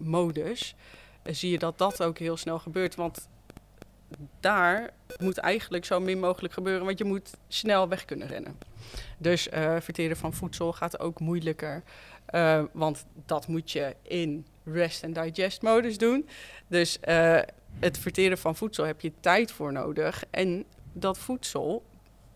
modus. 0.00 0.74
zie 1.22 1.50
je 1.50 1.58
dat 1.58 1.78
dat 1.78 2.02
ook 2.02 2.18
heel 2.18 2.36
snel 2.36 2.58
gebeurt, 2.58 2.94
want 2.94 3.28
daar 4.40 4.90
moet 5.18 5.38
eigenlijk 5.38 5.84
zo 5.84 6.00
min 6.00 6.18
mogelijk 6.18 6.54
gebeuren, 6.54 6.84
want 6.84 6.98
je 6.98 7.04
moet 7.04 7.30
snel 7.48 7.88
weg 7.88 8.04
kunnen 8.04 8.28
rennen. 8.28 8.58
Dus 9.18 9.48
uh, 9.48 9.76
verteren 9.80 10.16
van 10.16 10.34
voedsel 10.34 10.72
gaat 10.72 11.00
ook 11.00 11.20
moeilijker, 11.20 11.82
uh, 12.30 12.62
want 12.72 13.04
dat 13.26 13.46
moet 13.46 13.70
je 13.70 13.96
in 14.02 14.46
rest 14.64 15.04
and 15.04 15.14
digest 15.14 15.62
modus 15.62 15.98
doen. 15.98 16.28
Dus 16.66 16.98
uh, 17.08 17.40
het 17.78 17.98
verteren 17.98 18.38
van 18.38 18.56
voedsel 18.56 18.84
heb 18.84 19.00
je 19.00 19.12
tijd 19.20 19.52
voor 19.52 19.72
nodig. 19.72 20.24
En 20.30 20.64
dat 20.92 21.18
voedsel 21.18 21.84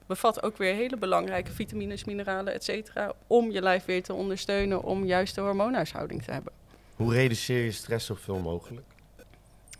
bevat 0.07 0.43
ook 0.43 0.57
weer 0.57 0.75
hele 0.75 0.97
belangrijke 0.97 1.53
vitamines, 1.53 2.05
mineralen, 2.05 2.53
et 2.53 2.65
cetera, 2.65 3.13
om 3.27 3.51
je 3.51 3.63
lijf 3.63 3.85
weer 3.85 4.03
te 4.03 4.13
ondersteunen 4.13 4.83
om 4.83 5.05
juist 5.05 5.35
de 5.35 5.41
hormoonhuishouding 5.41 6.23
te 6.23 6.33
hebben. 6.33 6.53
Hoe 6.97 7.13
reduceer 7.13 7.65
je 7.65 7.73
stress 7.73 8.07
zoveel 8.07 8.39
mogelijk? 8.39 8.87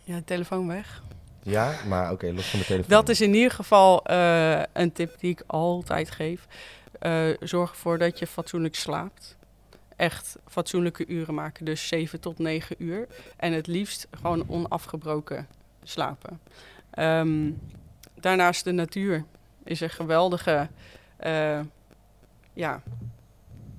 Ja, 0.03 0.21
telefoon 0.25 0.67
weg. 0.67 1.03
Ja, 1.43 1.73
maar 1.87 2.11
oké, 2.11 2.31
los 2.33 2.49
van 2.49 2.59
de 2.59 2.65
telefoon. 2.65 2.89
Dat 2.89 3.09
is 3.09 3.21
in 3.21 3.33
ieder 3.33 3.51
geval 3.51 4.11
uh, 4.11 4.61
een 4.73 4.91
tip 4.91 5.19
die 5.19 5.31
ik 5.31 5.43
altijd 5.47 6.11
geef. 6.11 6.47
Uh, 7.01 7.35
zorg 7.39 7.71
ervoor 7.71 7.97
dat 7.97 8.19
je 8.19 8.27
fatsoenlijk 8.27 8.75
slaapt. 8.75 9.37
Echt 9.95 10.35
fatsoenlijke 10.47 11.07
uren 11.07 11.33
maken, 11.33 11.65
dus 11.65 11.87
7 11.87 12.19
tot 12.19 12.39
9 12.39 12.75
uur. 12.79 13.07
En 13.37 13.53
het 13.53 13.67
liefst 13.67 14.07
gewoon 14.11 14.43
onafgebroken 14.47 15.47
slapen. 15.83 16.39
Um, 16.99 17.59
daarnaast 18.15 18.63
de 18.63 18.71
natuur 18.71 19.25
is 19.63 19.81
een 19.81 19.89
geweldige 19.89 20.69
uh, 21.25 21.59
ja, 22.53 22.81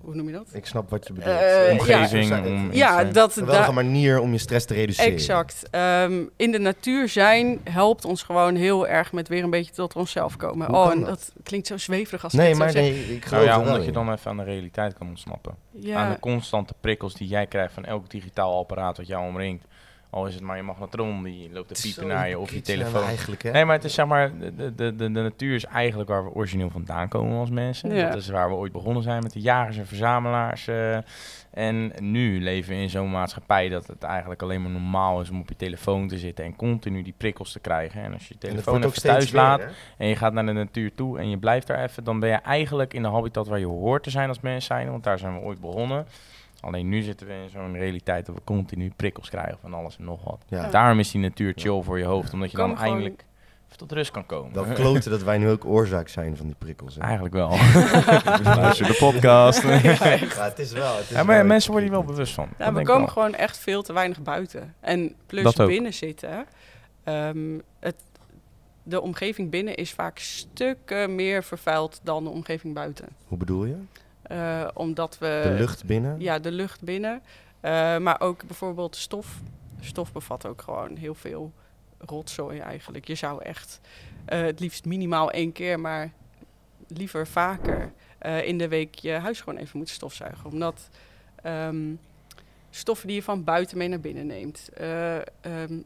hoe 0.05 0.15
noem 0.15 0.27
je 0.27 0.33
dat? 0.33 0.49
Ik 0.53 0.67
snap 0.67 0.91
wat 0.91 1.07
je 1.07 1.13
bedoelt. 1.13 1.37
Uh, 1.37 1.73
Omgeving. 1.73 2.29
Ja, 2.29 2.45
om 2.45 2.73
ja 2.73 3.05
dat... 3.05 3.37
Een 3.37 3.75
manier 3.75 4.21
om 4.21 4.33
je 4.33 4.39
stress 4.39 4.67
te 4.67 4.75
reduceren. 4.75 5.13
Exact. 5.13 5.63
Um, 5.71 6.31
in 6.37 6.53
de 6.53 6.59
natuur 6.59 7.09
zijn 7.09 7.61
helpt 7.71 8.05
ons 8.05 8.23
gewoon 8.23 8.55
heel 8.55 8.89
erg 8.89 9.13
met 9.13 9.29
weer 9.29 9.43
een 9.43 9.51
beetje 9.51 9.73
tot 9.73 9.97
onszelf 9.97 10.37
komen. 10.37 10.67
Hoe 10.67 10.77
oh, 10.77 10.93
en 10.93 11.01
dat? 11.01 11.09
dat? 11.09 11.33
klinkt 11.43 11.67
zo 11.67 11.77
zweverig 11.77 12.25
als 12.25 12.33
nee, 12.33 12.51
ik 12.51 12.57
maar 12.57 12.71
zo 12.71 12.79
nee, 12.79 13.15
ik 13.15 13.25
geloof 13.25 13.45
Nou 13.45 13.45
ja, 13.45 13.65
wel 13.65 13.73
omdat 13.73 13.85
je 13.85 13.93
dan 13.93 14.13
even 14.13 14.31
aan 14.31 14.37
de 14.37 14.45
realiteit 14.45 14.95
kan 14.95 15.09
ontsnappen. 15.09 15.55
Ja. 15.71 15.97
Aan 15.97 16.13
de 16.13 16.21
constante 16.21 16.75
prikkels 16.81 17.15
die 17.15 17.29
jij 17.29 17.47
krijgt 17.47 17.75
van 17.75 17.85
elk 17.85 18.11
digitaal 18.11 18.59
apparaat 18.59 18.97
wat 18.97 19.07
jou 19.07 19.27
omringt. 19.27 19.65
Al 20.15 20.27
is 20.27 20.35
het 20.35 20.43
maar 20.43 20.57
je 20.57 20.63
magnetron 20.63 21.23
die 21.23 21.51
loopt 21.53 21.75
te 21.75 21.83
piepen 21.83 22.07
naar 22.07 22.29
je 22.29 22.39
of 22.39 22.53
je 22.53 22.61
telefoon. 22.61 23.03
Eigenlijk, 23.03 23.43
hè? 23.43 23.51
Nee, 23.51 23.65
maar 23.65 23.75
het 23.75 23.85
is 23.85 23.95
zeg 23.95 24.07
maar, 24.07 24.39
de, 24.39 24.55
de, 24.55 24.75
de, 24.75 24.97
de 24.97 25.09
natuur 25.09 25.55
is 25.55 25.65
eigenlijk 25.65 26.09
waar 26.11 26.25
we 26.25 26.31
origineel 26.31 26.71
vandaan 26.71 27.09
komen 27.09 27.39
als 27.39 27.51
mensen. 27.51 27.95
Ja. 27.95 28.09
Dat 28.09 28.17
is 28.19 28.29
waar 28.29 28.49
we 28.49 28.55
ooit 28.55 28.73
begonnen 28.73 29.03
zijn 29.03 29.23
met 29.23 29.33
de 29.33 29.41
jagers 29.41 29.77
en 29.77 29.87
verzamelaars. 29.87 30.67
eh. 30.67 30.97
en 31.51 31.93
nu 32.01 32.43
leven 32.43 32.75
we 32.75 32.81
in 32.81 32.91
zo'n 32.91 33.11
maatschappij 33.11 33.69
dat 33.69 33.87
het 33.87 34.03
eigenlijk 34.03 34.43
alleen 34.43 34.63
maar 34.63 34.71
normaal 34.71 35.21
is 35.21 35.31
om 35.31 35.41
op 35.41 35.49
je 35.49 35.57
telefoon 35.57 36.09
te 36.09 36.19
zitten 36.19 36.45
en 36.45 36.57
continu 36.57 37.03
die 37.03 37.15
prikkels 37.17 37.53
te 37.53 37.61
krijgen. 37.61 38.03
En 38.03 38.13
als 38.13 38.29
je 38.29 38.35
je 38.39 38.47
telefoon 38.49 38.83
even 38.85 39.03
thuis 39.03 39.33
laat 39.33 39.61
hè? 39.61 39.67
en 39.99 40.09
je 40.09 40.17
gaat 40.17 40.33
naar 40.33 40.47
de 40.47 40.53
natuur 40.53 40.95
toe 40.95 41.19
en 41.19 41.31
je 41.31 41.39
blijft 41.39 41.67
daar 41.67 41.83
even, 41.83 42.05
dan 42.05 42.21
ben 42.21 42.29
je 42.29 42.37
eigenlijk 42.37 42.95
in 42.95 43.03
de 43.03 43.09
habitat 43.09 43.47
waar 43.47 43.59
je 43.59 43.67
hoort 43.67 44.03
te 44.03 44.11
zijn 44.11 44.29
als 44.29 44.41
mens 44.41 44.65
zijn, 44.65 44.91
want 44.91 45.05
daar 45.05 45.19
zijn 45.19 45.35
we 45.35 45.41
ooit 45.41 45.61
begonnen. 45.61 46.07
Alleen 46.65 46.89
nu 46.89 47.03
zitten 47.03 47.27
we 47.27 47.33
in 47.33 47.49
zo'n 47.51 47.73
realiteit 47.77 48.27
dat 48.27 48.35
we 48.35 48.41
continu 48.45 48.93
prikkels 48.97 49.29
krijgen 49.31 49.59
van 49.61 49.75
alles 49.75 49.97
en 49.99 50.05
nog 50.05 50.25
wat. 50.25 50.45
Ja. 50.49 50.69
Daarom 50.71 50.99
is 50.99 51.11
die 51.11 51.21
natuur 51.21 51.53
chill 51.57 51.83
voor 51.83 51.99
je 51.99 52.05
hoofd, 52.05 52.33
omdat 52.33 52.51
je 52.51 52.57
Kan 52.57 52.69
dan 52.69 52.77
gewoon- 52.79 52.93
eindelijk 52.93 53.25
even 53.67 53.79
tot 53.79 53.93
rust 53.93 54.11
kan 54.11 54.27
komen. 54.27 54.53
Wel 54.53 54.65
kloten 54.83 55.11
dat 55.11 55.23
wij 55.23 55.39
nu 55.39 55.49
ook 55.51 55.65
oorzaak 55.65 56.09
zijn 56.09 56.37
van 56.37 56.47
die 56.47 56.55
prikkels. 56.59 56.95
Hè? 56.95 57.01
Eigenlijk 57.01 57.35
wel. 57.35 57.49
Luister 58.45 58.87
de 58.87 58.97
podcast. 58.99 59.63
Ja, 59.63 59.71
het 60.49 60.59
is 60.59 60.73
wel. 60.73 60.95
Het 60.97 61.03
is 61.05 61.09
Ja, 61.17 61.23
maar 61.25 61.37
wel- 61.37 61.45
mensen 61.45 61.71
worden 61.71 61.89
hier 61.91 61.99
wel 61.99 62.07
bewust 62.09 62.35
van. 62.35 62.49
Ja, 62.59 62.65
Dat 62.65 62.75
we 62.75 62.83
komen 62.83 63.01
wel. 63.05 63.13
gewoon 63.13 63.35
echt 63.35 63.59
veel 63.59 63.83
te 63.83 63.93
weinig 63.93 64.23
buiten. 64.23 64.75
En 64.81 65.15
plus 65.27 65.43
Dat 65.43 65.61
ook. 65.61 65.69
binnen 65.69 65.95
zitten. 65.95 66.47
ehm, 67.05 67.59
het, 67.81 67.95
de 68.83 69.01
omgeving 69.01 69.51
binnen 69.51 69.75
is 69.75 69.93
vaak 69.93 70.19
stukken 70.19 71.15
meer 71.15 71.45
vervuild 71.45 72.01
dan 72.03 72.25
de 72.25 72.31
omgeving 72.31 72.75
buiten. 72.75 73.07
Hoe 73.29 73.39
bedoel 73.39 73.65
je? 73.65 73.77
Eh, 74.25 74.69
omdat 74.75 75.19
we... 75.19 75.41
De 75.43 75.55
lucht 75.59 75.85
binnen? 75.85 76.21
Ja, 76.21 76.39
de 76.39 76.53
lucht 76.53 76.83
binnen. 76.83 77.23
Eh, 77.61 77.99
maar 77.99 78.21
ook 78.21 78.47
bijvoorbeeld 78.47 78.97
stof. 78.97 79.41
Stof 79.81 80.13
bevat 80.13 80.47
ook 80.47 80.63
gewoon 80.63 80.97
heel 80.97 81.15
veel 81.15 81.53
rotzooi 81.99 82.59
eigenlijk. 82.59 83.07
Je 83.07 83.15
zou 83.15 83.43
echt 83.43 83.81
eh, 84.25 84.41
het 84.41 84.61
liefst 84.61 84.85
minimaal 84.85 85.31
één 85.31 85.53
keer, 85.53 85.81
maar 85.81 86.11
liever 86.89 87.27
vaker 87.27 87.93
in 88.45 88.59
de 88.59 88.69
week 88.69 88.95
je 88.95 89.13
huis 89.13 89.41
gewoon 89.41 89.59
even 89.59 89.77
moeten 89.77 89.95
stofzuigen. 89.95 90.51
Omdat 90.51 90.89
ehm, 91.43 91.95
stoffen 92.71 93.07
die 93.07 93.17
je 93.17 93.23
van 93.23 93.45
buiten 93.45 93.79
mee 93.79 93.89
naar 93.89 94.01
binnen 94.01 94.27
neemt. 94.27 94.69
eh, 94.75 95.17
ehm, 95.17 95.81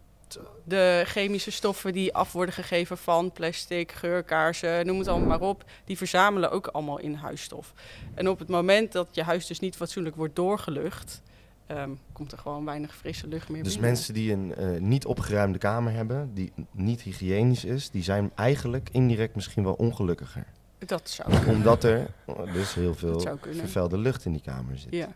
de 0.65 1.03
chemische 1.07 1.51
stoffen 1.51 1.93
die 1.93 2.15
af 2.15 2.33
worden 2.33 2.55
gegeven 2.55 2.99
van 2.99 3.33
plastic, 3.33 3.93
geurkaarsen, 3.93 4.87
noem 4.87 4.99
het 4.99 5.09
allemaal 5.09 5.29
maar 5.29 5.49
op, 5.49 5.65
die 5.85 5.97
verzamelen 5.97 6.51
ook 6.51 6.67
allemaal 6.67 6.99
in 6.99 7.15
huisstof. 7.15 7.73
En 8.15 8.29
op 8.29 8.39
het 8.39 8.49
moment 8.49 8.93
dat 8.93 9.09
je 9.13 9.23
huis 9.23 9.47
dus 9.47 9.61
niet 9.61 9.77
fatsoenlijk 9.77 10.17
wordt 10.17 10.37
doorgelucht, 10.37 11.23
ehm, 11.67 11.91
komt 12.13 12.33
er 12.33 12.39
gewoon 12.39 12.65
weinig 12.65 12.97
frisse 12.97 13.27
lucht 13.29 13.49
meer 13.49 13.63
Dus 13.63 13.73
binnen. 13.73 13.91
mensen 13.91 14.15
die 14.15 14.33
een 14.33 14.55
eh, 14.55 14.81
niet 14.81 15.07
opgeruimde 15.07 15.59
kamer 15.59 15.93
hebben, 15.93 16.31
die 16.35 16.53
niet 16.71 17.01
hygiënisch 17.01 17.65
is, 17.65 17.91
die 17.91 18.03
zijn 18.03 18.31
eigenlijk 18.35 18.89
indirect 18.93 19.35
misschien 19.35 19.65
wel 19.65 19.75
ongelukkiger. 19.75 20.45
Dat 20.79 21.11
zou 21.11 21.29
kunnen. 21.31 21.55
Omdat 21.55 21.85
er 21.85 22.11
dus 22.53 22.75
heel 22.75 22.95
veel 22.95 23.21
vervuilde 23.41 23.99
lucht 23.99 24.25
in 24.25 24.33
die 24.33 24.43
kamer 24.43 24.79
zit. 24.79 24.95
Ja. 24.95 25.09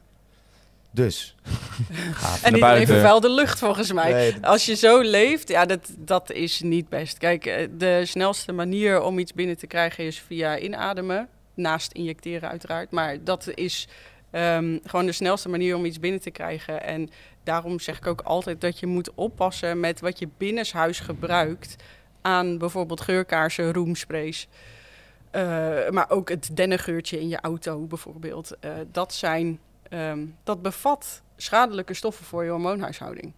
Dus. 0.95 1.35
Even 1.43 1.53
En 2.21 2.31
niet 2.33 2.45
alleen 2.45 2.61
buiten. 2.61 2.87
vervuilde 2.87 3.31
lucht 3.31 3.59
volgens 3.59 3.93
mij. 3.93 4.13
Nee, 4.13 4.33
dat- 4.33 4.43
Als 4.45 4.65
je 4.67 4.75
zo 4.75 5.01
leeft, 5.01 5.49
ja, 5.49 5.65
dat, 5.67 5.91
dat 5.99 6.31
is 6.33 6.61
niet 6.61 6.89
best. 6.89 7.19
Kijk, 7.19 7.47
eh, 7.47 7.69
de 7.79 8.03
snelste 8.07 8.53
manier 8.53 9.03
om 9.03 9.19
iets 9.19 9.33
binnen 9.35 9.57
te 9.59 9.67
krijgen 9.67 10.05
is 10.05 10.21
via 10.21 10.59
inademen. 10.59 11.29
Naast 11.55 11.93
injecteren 11.93 12.49
uiteraard. 12.49 12.91
Maar 12.91 13.25
dat 13.25 13.51
is 13.55 13.89
ehm, 14.31 14.79
gewoon 14.85 15.07
de 15.07 15.13
snelste 15.13 15.49
manier 15.49 15.77
om 15.77 15.85
iets 15.85 15.99
binnen 16.01 16.21
te 16.21 16.31
krijgen. 16.31 16.83
En 16.83 17.11
daarom 17.45 17.81
zeg 17.81 17.97
ik 17.97 18.07
ook 18.07 18.21
altijd 18.21 18.61
dat 18.61 18.79
je 18.79 18.87
moet 18.87 19.15
oppassen 19.15 19.81
met 19.81 20.01
wat 20.01 20.19
je 20.19 20.29
binnenshuis 20.39 21.01
gebruikt. 21.01 21.77
Aan 22.23 22.59
bijvoorbeeld 22.59 23.01
geurkaarsen, 23.01 23.73
roomsprays. 23.73 24.49
Eh, 25.31 25.43
maar 25.91 26.11
ook 26.11 26.29
het 26.29 26.51
dennengeurtje 26.57 27.21
in 27.21 27.29
je 27.29 27.41
auto 27.41 27.79
bijvoorbeeld. 27.87 28.57
Eh, 28.61 28.71
dat, 28.93 29.15
zijn, 29.15 29.59
ehm, 29.93 30.27
dat 30.45 30.63
bevat 30.63 31.23
schadelijke 31.37 31.95
stoffen 31.95 32.25
voor 32.25 32.45
je 32.45 32.51
hormoonhuishouding. 32.51 33.33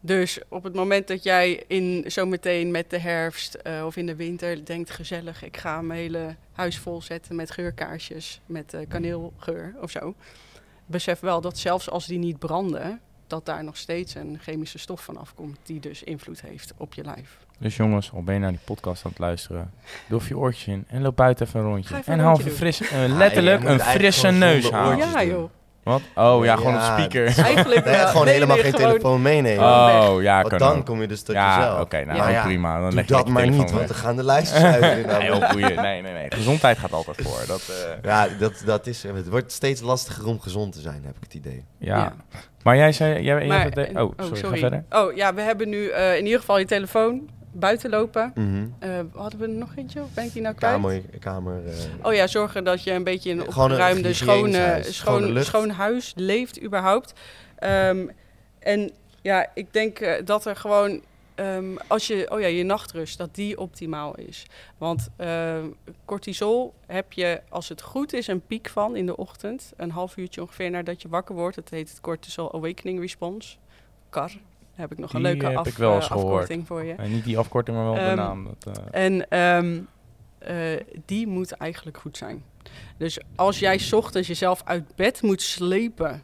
Dus 0.00 0.38
op 0.48 0.64
het 0.64 0.74
moment 0.74 1.08
dat 1.08 1.22
jij 1.22 1.64
in 1.66 2.04
zometeen 2.06 2.70
met 2.70 2.90
de 2.90 2.98
herfst 2.98 3.54
eh, 3.54 3.82
of 3.86 3.96
in 3.96 4.06
de 4.06 4.16
winter 4.16 4.64
denkt 4.64 4.90
gezellig, 4.90 5.42
ik 5.42 5.56
ga 5.56 5.82
mijn 5.82 6.00
hele 6.00 6.36
huis 6.52 6.78
vol 6.78 7.02
zetten 7.02 7.36
met 7.36 7.50
geurkaarsjes, 7.50 8.40
met 8.46 8.74
eh, 8.74 8.80
kaneelgeur 8.88 9.74
of 9.80 9.90
zo. 9.90 10.14
Besef 10.86 11.20
wel 11.20 11.40
dat 11.40 11.58
zelfs 11.58 11.90
als 11.90 12.06
die 12.06 12.18
niet 12.18 12.38
branden, 12.38 13.00
dat 13.26 13.46
daar 13.46 13.64
nog 13.64 13.76
steeds 13.76 14.14
een 14.14 14.38
chemische 14.40 14.78
stof 14.78 15.04
van 15.04 15.16
afkomt 15.16 15.58
die 15.62 15.80
dus 15.80 16.02
invloed 16.02 16.40
heeft 16.40 16.72
op 16.76 16.94
je 16.94 17.04
lijf. 17.04 17.38
Dus 17.58 17.76
jongens, 17.76 18.12
al 18.12 18.22
ben 18.22 18.34
je 18.34 18.40
naar 18.40 18.50
die 18.50 18.60
podcast 18.64 19.04
aan 19.04 19.10
het 19.10 19.20
luisteren, 19.20 19.70
doe 20.08 20.20
je 20.28 20.38
oortjes 20.38 20.66
in 20.66 20.84
en 20.88 21.02
loop 21.02 21.16
buiten 21.16 21.46
even 21.46 21.60
een 21.60 21.66
rondje. 21.66 21.96
Even 21.96 22.12
en 22.12 22.18
haal 22.18 22.36
fris, 22.36 22.78
je 22.78 23.08
letterlijk 23.08 23.60
moet 23.60 23.70
een 23.70 23.80
frisse 23.80 24.30
neus 24.30 24.70
halen. 24.70 24.96
oortjes 24.96 25.12
ja 25.12 25.24
joh, 25.24 25.50
Wat? 25.84 26.00
Oh 26.14 26.44
ja, 26.44 26.56
gewoon 26.56 26.72
Ja, 26.72 26.78
een 26.78 27.02
speaker. 27.10 27.44
eigenlijk 27.44 27.84
Nee, 27.84 27.94
gewoon 27.94 28.24
Nee, 28.24 28.34
helemaal 28.34 28.56
nee, 28.56 28.64
geen 28.64 28.74
gewoon- 28.74 28.90
telefoon 28.90 29.22
meenemen. 29.22 29.64
Oh 29.64 30.22
ja, 30.22 30.36
Want 30.36 30.48
kan 30.48 30.58
dan 30.58 30.76
ook. 30.76 30.84
kom 30.86 31.00
je 31.00 31.06
dus 31.06 31.22
tot 31.22 31.34
Ja, 31.34 31.56
jezelf. 31.58 31.80
oké, 31.80 32.04
nou 32.04 32.30
Ja, 32.32 32.42
prima. 32.42 32.72
Dan 32.74 32.84
Doe 32.84 32.94
leg 32.94 33.06
dat 33.06 33.28
maar 33.28 33.42
niet, 33.42 33.52
telefoon 33.52 33.76
want 33.76 33.88
dan 33.88 33.96
gaan 33.96 34.16
de 34.16 34.24
lijstjes 34.24 34.62
uit. 34.62 34.80
Nee, 35.06 35.20
heel. 35.22 35.38
Nee, 35.82 36.02
nee, 36.02 36.12
nee. 36.12 36.26
Gezondheid 36.28 36.78
gaat 36.78 36.92
altijd 36.92 37.16
voor. 37.22 37.38
Dat, 37.46 37.62
eh, 37.70 38.10
Ja, 38.10 38.28
dat, 38.38 38.62
dat 38.64 38.86
is, 38.86 39.02
het 39.02 39.28
wordt 39.28 39.52
steeds 39.52 39.80
lastiger 39.80 40.26
om 40.26 40.40
gezond 40.40 40.72
te 40.72 40.80
zijn, 40.80 41.02
heb 41.04 41.16
ik 41.16 41.22
het 41.22 41.34
idee. 41.34 41.64
ja. 41.78 41.96
Ja. 41.96 42.12
Maar 42.62 42.76
jij 42.76 42.92
zei... 42.92 43.12
Jij, 43.22 43.22
jij 43.38 43.46
Maar- 43.46 43.60
hebt 43.62 43.76
het- 43.76 43.96
oh, 43.96 44.12
sorry, 44.22 44.40
ga 44.40 44.56
verder. 44.56 44.84
Oh 44.90 45.16
ja, 45.16 45.34
we 45.34 45.40
hebben 45.40 45.68
nu 45.68 45.88
eh, 45.88 46.16
in 46.16 46.24
ieder 46.24 46.40
geval 46.40 46.58
je 46.58 46.64
telefoon 46.64 47.28
buiten 47.54 47.90
lopen. 47.90 48.32
Mhm. 48.34 48.66
Eh, 48.78 49.00
hadden 49.14 49.40
we 49.40 49.46
er 49.46 49.52
nog 49.52 49.76
eentje? 49.76 50.02
Of 50.02 50.14
ben 50.14 50.24
ik 50.24 50.32
die 50.32 50.42
nou 50.42 50.54
kwijt? 50.54 50.72
Kamer, 50.72 51.02
kamer 51.20 51.66
eh, 51.66 51.74
Oh 52.02 52.14
ja, 52.14 52.26
zorgen 52.26 52.64
dat 52.64 52.84
je 52.84 52.92
een 52.92 53.04
beetje 53.04 53.30
in 53.30 53.38
een 53.38 53.46
opgeruimde, 53.46 54.12
schone, 54.12 54.58
huis, 54.58 54.96
schoon, 54.96 55.44
schoon 55.44 55.70
huis 55.70 56.12
leeft 56.16 56.62
überhaupt. 56.62 57.12
Ehm, 57.56 58.06
en 58.58 58.90
ja, 59.22 59.50
ik 59.54 59.72
denk 59.72 59.98
eh, 59.98 60.24
dat 60.24 60.46
er 60.46 60.56
gewoon, 60.56 61.02
ehm, 61.34 61.76
als 61.86 62.06
je, 62.06 62.30
oh 62.30 62.40
ja, 62.40 62.46
je 62.46 62.62
nachtrust, 62.62 63.18
dat 63.18 63.34
die 63.34 63.58
optimaal 63.58 64.14
is. 64.16 64.46
Want 64.78 65.08
ehm, 65.16 65.66
cortisol 66.04 66.74
heb 66.86 67.12
je, 67.12 67.40
als 67.48 67.68
het 67.68 67.82
goed 67.82 68.12
is, 68.12 68.26
een 68.26 68.46
piek 68.46 68.68
van 68.68 68.96
in 68.96 69.06
de 69.06 69.16
ochtend. 69.16 69.72
Een 69.76 69.90
half 69.90 70.16
uurtje 70.16 70.40
ongeveer 70.40 70.70
nadat 70.70 71.02
je 71.02 71.08
wakker 71.08 71.34
wordt. 71.34 71.56
Dat 71.56 71.70
heet 71.70 71.88
het 71.88 72.00
Cortisol 72.00 72.54
Awakening 72.54 73.00
Response. 73.00 73.56
CAR. 74.10 74.32
Daar 74.76 74.86
heb 74.88 74.92
ik 74.92 74.98
nog 74.98 75.12
een 75.12 75.20
leuke 75.20 75.56
af, 75.56 75.78
eh, 75.78 76.10
afkorting 76.10 76.66
voor 76.66 76.84
je. 76.84 76.94
Niet 77.06 77.24
die 77.24 77.38
afkorting, 77.38 77.76
maar 77.76 77.86
wel 77.86 77.94
de 77.94 78.00
Ehm, 78.00 78.16
naam. 78.16 78.44
Dat, 78.44 78.76
eh, 78.76 79.04
En 79.04 79.28
ehm, 79.28 79.80
eh, 80.38 80.80
die 81.04 81.26
moet 81.26 81.52
eigenlijk 81.52 81.98
goed 81.98 82.16
zijn. 82.16 82.44
Dus 82.96 83.18
als 83.34 83.58
jij 83.58 83.78
's 83.78 83.92
ochtends 83.92 84.28
jezelf 84.28 84.62
uit 84.64 84.94
bed 84.96 85.22
moet 85.22 85.42
slepen 85.42 86.22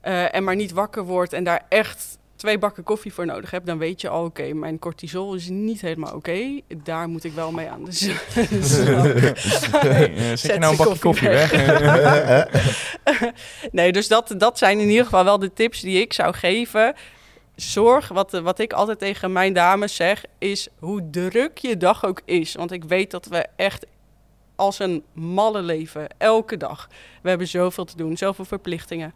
en 0.00 0.44
maar 0.44 0.56
niet 0.56 0.72
wakker 0.72 1.04
wordt 1.04 1.32
en 1.32 1.44
daar 1.44 1.66
echt 1.68 2.18
twee 2.36 2.58
bakken 2.58 2.82
koffie 2.82 3.12
voor 3.12 3.26
nodig 3.26 3.50
hebt, 3.50 3.66
dan 3.66 3.78
weet 3.78 4.00
je 4.00 4.08
al, 4.08 4.24
oké, 4.24 4.52
mijn 4.52 4.78
cortisol 4.78 5.34
is 5.34 5.48
niet 5.48 5.80
helemaal 5.80 6.14
oké. 6.14 6.60
Daar 6.82 7.08
moet 7.08 7.24
ik 7.24 7.32
wel 7.32 7.50
mee 7.52 7.68
aan. 7.68 7.88
Hey, 8.32 8.48
eh, 10.12 10.36
zet 10.36 10.40
je 10.40 10.58
nou 10.58 10.72
een 10.72 10.76
de 10.76 10.84
bakje 10.84 10.98
koffie 10.98 11.00
koffie 11.00 11.28
weg? 11.28 11.52
nee, 13.70 13.92
dus 13.92 14.08
dat, 14.08 14.34
dat 14.38 14.58
zijn 14.58 14.80
in 14.80 14.88
ieder 14.88 15.04
geval 15.04 15.24
wel 15.24 15.38
de 15.38 15.52
tips 15.52 15.80
die 15.80 16.00
ik 16.00 16.12
zou 16.12 16.34
geven. 16.34 16.94
Zorg, 17.56 18.08
wat, 18.08 18.30
wat 18.30 18.58
ik 18.58 18.72
altijd 18.72 18.98
tegen 18.98 19.32
mijn 19.32 19.52
dames 19.52 19.94
zeg, 19.94 20.24
is 20.38 20.68
hoe 20.78 21.10
druk 21.10 21.58
je 21.58 21.76
dag 21.76 22.04
ook 22.04 22.20
is. 22.24 22.54
Want 22.54 22.72
ik 22.72 22.84
weet 22.84 23.10
dat 23.10 23.26
we 23.26 23.46
echt 23.56 23.86
als 24.56 24.78
een 24.78 25.04
malle 25.12 25.62
leven, 25.62 26.08
elke 26.18 26.56
dag. 26.56 26.88
We 27.22 27.28
hebben 27.28 27.48
zoveel 27.48 27.84
te 27.84 27.96
doen, 27.96 28.16
zoveel 28.16 28.44
verplichtingen. 28.44 29.14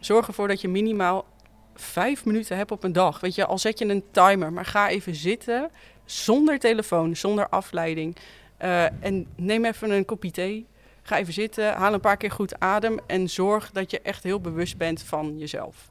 Zorg 0.00 0.26
ervoor 0.26 0.48
dat 0.48 0.60
je 0.60 0.68
minimaal 0.68 1.26
vijf 1.74 2.24
minuten 2.24 2.56
hebt 2.56 2.70
op 2.70 2.84
een 2.84 2.92
dag. 2.92 3.20
Weet 3.20 3.34
je, 3.34 3.46
al 3.46 3.58
zet 3.58 3.78
je 3.78 3.84
een 3.84 4.04
timer, 4.10 4.52
maar 4.52 4.64
ga 4.64 4.88
even 4.88 5.14
zitten 5.14 5.70
zonder 6.04 6.58
telefoon, 6.58 7.16
zonder 7.16 7.48
afleiding. 7.48 8.16
Eh, 8.56 8.84
en 8.84 9.26
neem 9.36 9.64
even 9.64 9.90
een 9.90 10.04
kopje 10.04 10.30
thee. 10.30 10.66
Ga 11.02 11.18
even 11.18 11.32
zitten, 11.32 11.72
haal 11.72 11.92
een 11.92 12.00
paar 12.00 12.16
keer 12.16 12.30
goed 12.30 12.60
adem 12.60 12.98
en 13.06 13.28
zorg 13.28 13.70
dat 13.70 13.90
je 13.90 14.00
echt 14.00 14.22
heel 14.22 14.40
bewust 14.40 14.76
bent 14.76 15.02
van 15.02 15.38
jezelf. 15.38 15.88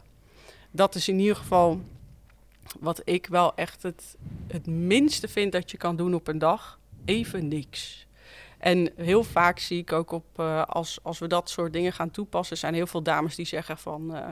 Dat 0.71 0.95
is 0.95 1.07
in 1.07 1.19
ieder 1.19 1.35
geval 1.35 1.81
wat 2.79 3.01
ik 3.03 3.27
wel 3.27 3.55
echt 3.55 3.83
het, 3.83 4.15
het 4.47 4.67
minste 4.67 5.27
vind 5.27 5.51
dat 5.51 5.71
je 5.71 5.77
kan 5.77 5.95
doen 5.95 6.13
op 6.13 6.27
een 6.27 6.39
dag. 6.39 6.79
Even 7.05 7.47
niks. 7.47 8.07
En 8.57 8.91
heel 8.95 9.23
vaak 9.23 9.59
zie 9.59 9.79
ik 9.79 9.91
ook 9.91 10.11
op, 10.11 10.25
uh, 10.39 10.63
als, 10.63 10.99
als 11.03 11.19
we 11.19 11.27
dat 11.27 11.49
soort 11.49 11.73
dingen 11.73 11.93
gaan 11.93 12.11
toepassen, 12.11 12.57
zijn 12.57 12.73
heel 12.73 12.87
veel 12.87 13.03
dames 13.03 13.35
die 13.35 13.45
zeggen 13.45 13.77
van... 13.77 14.15
Uh, 14.15 14.27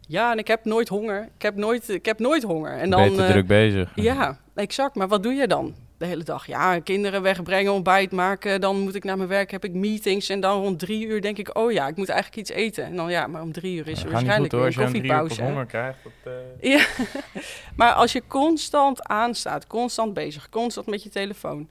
ja, 0.00 0.32
en 0.32 0.38
ik 0.38 0.46
heb 0.46 0.64
nooit 0.64 0.88
honger. 0.88 1.28
Ik 1.36 1.42
heb 1.42 1.56
nooit, 1.56 1.88
ik 1.88 2.04
heb 2.04 2.18
nooit 2.18 2.42
honger. 2.42 2.78
En 2.78 2.90
dan, 2.90 3.16
ben 3.16 3.28
druk 3.30 3.46
bezig. 3.46 3.92
Ja, 3.94 4.38
exact. 4.54 4.94
Maar 4.94 5.08
wat 5.08 5.22
doe 5.22 5.32
je 5.32 5.46
dan? 5.46 5.74
De 6.00 6.06
hele 6.06 6.22
dag. 6.22 6.46
Ja, 6.46 6.78
kinderen 6.78 7.22
wegbrengen, 7.22 7.72
ontbijt 7.72 8.12
maken. 8.12 8.60
Dan 8.60 8.78
moet 8.78 8.94
ik 8.94 9.04
naar 9.04 9.16
mijn 9.16 9.28
werk, 9.28 9.50
heb 9.50 9.64
ik 9.64 9.72
meetings. 9.72 10.28
En 10.28 10.40
dan 10.40 10.62
rond 10.62 10.78
drie 10.78 11.06
uur 11.06 11.20
denk 11.20 11.38
ik, 11.38 11.58
oh 11.58 11.72
ja, 11.72 11.88
ik 11.88 11.96
moet 11.96 12.08
eigenlijk 12.08 12.40
iets 12.40 12.50
eten. 12.50 12.84
En 12.84 12.96
dan 12.96 13.10
ja, 13.10 13.26
maar 13.26 13.42
om 13.42 13.52
drie 13.52 13.76
uur 13.76 13.88
is 13.88 14.02
er 14.02 14.10
waarschijnlijk 14.10 14.54
goed, 14.54 14.76
een 14.76 14.84
koffiepauze. 14.84 15.42
honger 15.42 15.66
krijgt. 15.66 15.98
Dat, 16.02 16.32
uh... 16.32 16.72
Ja, 16.72 16.86
maar 17.76 17.92
als 17.92 18.12
je 18.12 18.22
constant 18.26 19.02
aanstaat, 19.02 19.66
constant 19.66 20.14
bezig, 20.14 20.48
constant 20.48 20.86
met 20.86 21.02
je 21.02 21.08
telefoon. 21.08 21.68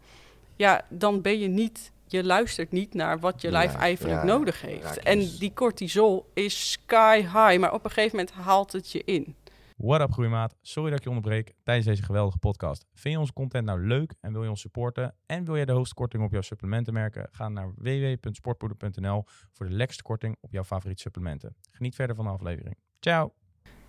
Ja, 0.56 0.82
dan 0.90 1.22
ben 1.22 1.40
je 1.40 1.48
niet 1.48 1.92
je 2.12 2.24
luistert 2.24 2.72
niet 2.72 2.94
naar 2.94 3.20
wat 3.20 3.42
je 3.42 3.52
lijf 3.52 3.76
eigenlijk 3.76 4.24
nodig 4.24 4.62
heeft. 4.62 5.00
en 5.00 5.20
die 5.40 5.54
cortisol 5.54 6.30
is 6.34 6.72
sky 6.72 7.18
high, 7.18 7.58
maar 7.58 7.74
op 7.74 7.86
een 7.86 7.92
gegeven 7.92 8.18
moment 8.18 8.36
haalt 8.36 8.72
het 8.72 8.92
je 8.92 9.02
in. 9.06 9.36
What 9.84 10.02
up 10.02 10.12
groeimaat, 10.12 10.56
sorry 10.62 10.92
dat 10.92 11.04
je 11.04 11.10
onderbreek 11.10 11.54
tijdens 11.64 11.88
deze 11.88 12.04
geweldige 12.04 12.38
podcast. 12.38 12.86
Vind 12.94 13.14
je 13.14 13.20
onze 13.20 13.34
content 13.34 13.66
nou 13.66 13.88
leuk 13.88 14.14
en 14.22 14.32
wil 14.32 14.44
je 14.44 14.50
ons 14.50 14.62
supporten 14.62 15.16
en 15.26 15.46
wil 15.46 15.56
je 15.56 15.66
de 15.66 15.72
hoogste 15.72 15.96
korting 15.96 16.24
op 16.24 16.32
jouw 16.32 16.42
supplementen 16.42 16.94
merken? 16.94 17.28
Ga 17.32 17.50
naar 17.50 17.74
www.sportpoeder.nl 17.76 19.24
voor 19.54 19.66
de 19.66 19.72
lekkerste 19.72 20.04
korting 20.04 20.36
op 20.40 20.52
jouw 20.52 20.64
favoriete 20.64 21.02
supplementen. 21.02 21.56
Geniet 21.72 21.96
verder 21.96 22.16
van 22.16 22.26
de 22.26 22.32
aflevering. 22.32 22.76
Ciao! 23.00 23.34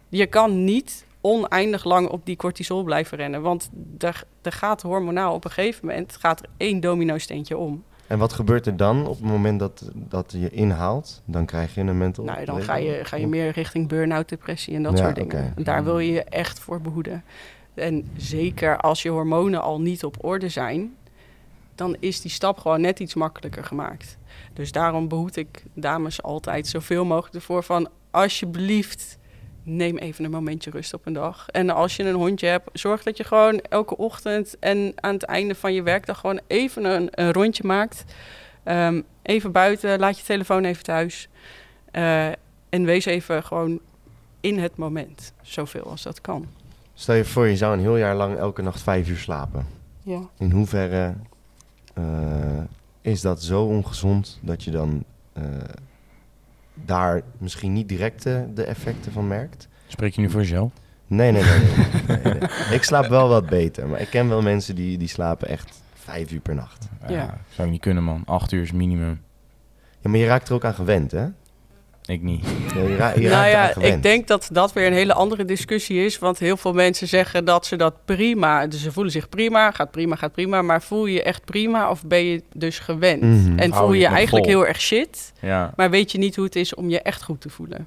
Je 0.09 0.27
kan 0.27 0.65
niet 0.65 1.07
oneindig 1.21 1.85
lang 1.85 2.09
op 2.09 2.27
die 2.27 2.37
cortisol 2.37 2.83
blijven 2.83 3.17
rennen, 3.17 3.43
want 3.43 3.71
er, 3.99 4.25
er 4.43 4.53
gaat 4.53 4.83
hormonaal 4.83 5.35
op 5.35 5.45
een 5.45 5.51
gegeven 5.51 5.87
moment 5.87 6.17
gaat 6.17 6.41
er 6.41 6.49
één 6.57 6.81
domino 6.81 7.19
steentje 7.19 7.57
om. 7.57 7.85
En 8.11 8.19
wat 8.19 8.33
gebeurt 8.33 8.67
er 8.67 8.77
dan 8.77 9.07
op 9.07 9.17
het 9.17 9.27
moment 9.27 9.59
dat, 9.59 9.91
dat 9.95 10.35
je 10.37 10.51
inhaalt? 10.51 11.23
Dan 11.25 11.47
krijg 11.47 11.75
je 11.75 11.81
een 11.81 11.99
mental... 11.99 12.25
Nou, 12.25 12.45
dan 12.45 12.63
ga 12.63 12.77
je, 12.77 13.01
ga 13.05 13.17
je 13.17 13.27
meer 13.27 13.51
richting 13.51 13.89
burn-out, 13.89 14.29
depressie 14.29 14.75
en 14.75 14.83
dat 14.83 14.99
soort 14.99 15.15
dingen. 15.15 15.53
En 15.57 15.63
daar 15.63 15.85
wil 15.85 15.99
je 15.99 16.13
je 16.13 16.25
echt 16.25 16.59
voor 16.59 16.81
behoeden. 16.81 17.25
En 17.75 18.09
zeker 18.17 18.77
als 18.77 19.03
je 19.03 19.09
hormonen 19.09 19.63
al 19.63 19.81
niet 19.81 20.05
op 20.05 20.25
orde 20.25 20.49
zijn... 20.49 20.95
dan 21.75 21.97
is 22.01 22.21
die 22.21 22.31
stap 22.31 22.59
gewoon 22.59 22.81
net 22.81 23.01
iets 23.01 23.15
makkelijker 23.15 23.65
gemaakt. 23.65 24.19
Dus 24.53 24.73
daarom 24.73 25.09
behoed 25.09 25.37
ik 25.37 25.65
dames 25.75 26.23
altijd 26.23 26.67
zoveel 26.67 27.05
mogelijk 27.05 27.35
ervoor 27.35 27.63
van... 27.63 27.89
alsjeblieft 28.11 29.19
neem 29.63 29.99
even 29.99 30.25
een 30.25 30.31
momentje 30.31 30.71
rust 30.71 30.95
op 30.95 31.07
een 31.07 31.13
dag. 31.13 31.49
En 31.49 31.71
als 31.71 31.97
je 31.97 32.05
een 32.05 32.15
hondje 32.15 32.47
hebt, 32.47 32.69
zorg 32.73 33.03
dat 33.03 33.17
je 33.17 33.25
gewoon 33.25 33.61
elke 33.61 33.97
ochtend 33.97 34.59
en 34.59 34.93
aan 34.97 35.15
het 35.15 35.23
einde 35.23 35.55
van 35.55 35.73
je 35.73 35.83
werkdag 35.83 36.19
gewoon 36.19 36.41
even 36.47 36.85
een, 36.85 37.09
een 37.11 37.33
rondje 37.33 37.67
maakt. 37.67 38.05
Ehm, 38.63 39.01
even 39.23 39.53
buiten, 39.53 39.99
laat 39.99 40.19
je 40.19 40.25
telefoon 40.25 40.65
even 40.65 40.85
thuis. 40.85 41.29
Uh, 41.93 42.27
en 42.69 42.85
wees 42.85 43.05
even 43.05 43.43
gewoon 43.43 43.81
in 44.41 44.59
het 44.59 44.77
moment, 44.77 45.33
zoveel 45.43 45.85
als 45.85 46.03
dat 46.03 46.21
kan. 46.21 46.47
Stel 46.95 47.15
je 47.15 47.25
voor, 47.25 47.47
je 47.47 47.57
zou 47.57 47.73
een 47.73 47.81
heel 47.81 47.97
jaar 47.97 48.15
lang 48.15 48.37
elke 48.37 48.63
nacht 48.63 48.83
vijf 48.83 49.09
uur 49.09 49.17
slapen. 49.17 49.67
Ja. 50.03 50.21
In 50.39 50.51
hoeverre 50.51 51.15
uh, 51.99 52.05
is 53.01 53.21
dat 53.21 53.43
zo 53.43 53.65
ongezond 53.65 54.39
dat 54.41 54.65
je 54.65 54.71
dan 54.71 55.05
uh, 55.39 55.45
daar 56.75 57.23
misschien 57.39 57.73
niet 57.73 57.89
direct 57.89 58.23
de 58.55 58.65
effecten 58.65 59.13
van 59.13 59.29
merkt. 59.29 59.69
Spreek 59.87 60.15
je 60.15 60.21
nu 60.21 60.31
voor 60.31 60.41
jezelf? 60.41 60.73
Nee, 61.07 61.33
nee, 61.33 61.43
nee. 61.43 62.19
nee, 62.23 62.35
Ik 62.77 62.83
slaap 62.83 63.07
wel 63.07 63.29
wat 63.29 63.47
beter, 63.47 63.87
maar 63.87 64.01
ik 64.01 64.11
ken 64.11 64.29
wel 64.29 64.43
mensen 64.43 64.75
die, 64.75 64.99
die 64.99 65.09
slapen 65.09 65.49
echt 65.49 65.83
vijf 65.95 66.33
uur 66.33 66.41
per 66.41 66.55
nacht. 66.55 66.89
Ja, 67.09 67.39
zou 67.49 67.67
ik 67.67 67.73
niet 67.73 67.81
kunnen, 67.81 68.05
man. 68.05 68.23
Acht 68.27 68.53
uur 68.53 68.63
is 68.63 68.73
minimum. 68.73 69.21
Ja, 70.01 70.11
maar 70.11 70.19
je 70.19 70.27
raakt 70.27 70.49
er 70.49 70.55
ook 70.55 70.65
aan 70.65 70.75
gewend, 70.75 71.11
hè? 71.11 71.27
Ik 72.11 72.23
niet. 72.23 72.45
Ja, 72.75 73.13
je 73.15 73.29
nou 73.29 73.49
ja, 73.49 73.77
ik 73.77 74.03
denk 74.03 74.27
dat 74.27 74.49
dat 74.53 74.73
weer 74.73 74.87
een 74.87 74.93
hele 74.93 75.15
andere 75.15 75.45
discussie 75.45 76.05
is. 76.05 76.19
Want 76.19 76.39
heel 76.39 76.57
veel 76.57 76.73
mensen 76.73 77.09
zeggen 77.09 77.45
dat 77.45 77.67
ze 77.67 77.77
dat 77.77 78.05
prima... 78.05 78.67
Dus 78.67 78.83
ze 78.83 78.93
voelen 78.93 79.13
zich 79.13 79.29
prima, 79.29 79.71
gaat 79.71 79.91
prima, 79.91 80.17
gaat 80.17 80.33
prima. 80.33 80.63
Maar 80.63 80.83
voel 80.83 81.07
je 81.07 81.13
je 81.13 81.23
echt 81.23 81.45
prima 81.45 81.91
of 81.91 82.05
ben 82.07 82.25
je 82.25 82.43
dus 82.55 82.79
gewend? 82.79 83.23
Mhm. 83.23 83.59
En 83.59 83.75
voel 83.75 83.93
je 83.93 84.01
je 84.01 84.07
eigenlijk 84.07 84.47
heel 84.47 84.67
erg 84.67 84.81
shit. 84.81 85.33
Ja. 85.41 85.73
Maar 85.77 85.91
weet 85.91 86.13
je 86.13 86.19
niet 86.19 86.37
hoe 86.37 86.45
het 86.45 86.57
is 86.57 86.75
om 86.75 86.89
je 86.89 87.01
echt 87.01 87.23
goed 87.23 87.41
te 87.41 87.51
voelen? 87.51 87.87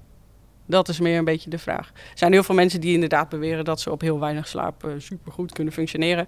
Dat 0.66 0.90
is 0.90 1.00
meer 1.00 1.18
een 1.18 1.26
beetje 1.26 1.50
de 1.50 1.60
vraag. 1.60 1.92
Er 1.94 2.18
zijn 2.18 2.32
heel 2.32 2.44
veel 2.44 2.56
mensen 2.56 2.82
die 2.82 2.94
inderdaad 2.94 3.30
beweren... 3.30 3.66
dat 3.66 3.82
ze 3.82 3.92
op 3.92 4.02
heel 4.02 4.20
weinig 4.20 4.48
slaap 4.48 4.86
uh, 4.86 4.92
supergoed 4.98 5.52
kunnen 5.52 5.74
functioneren. 5.74 6.28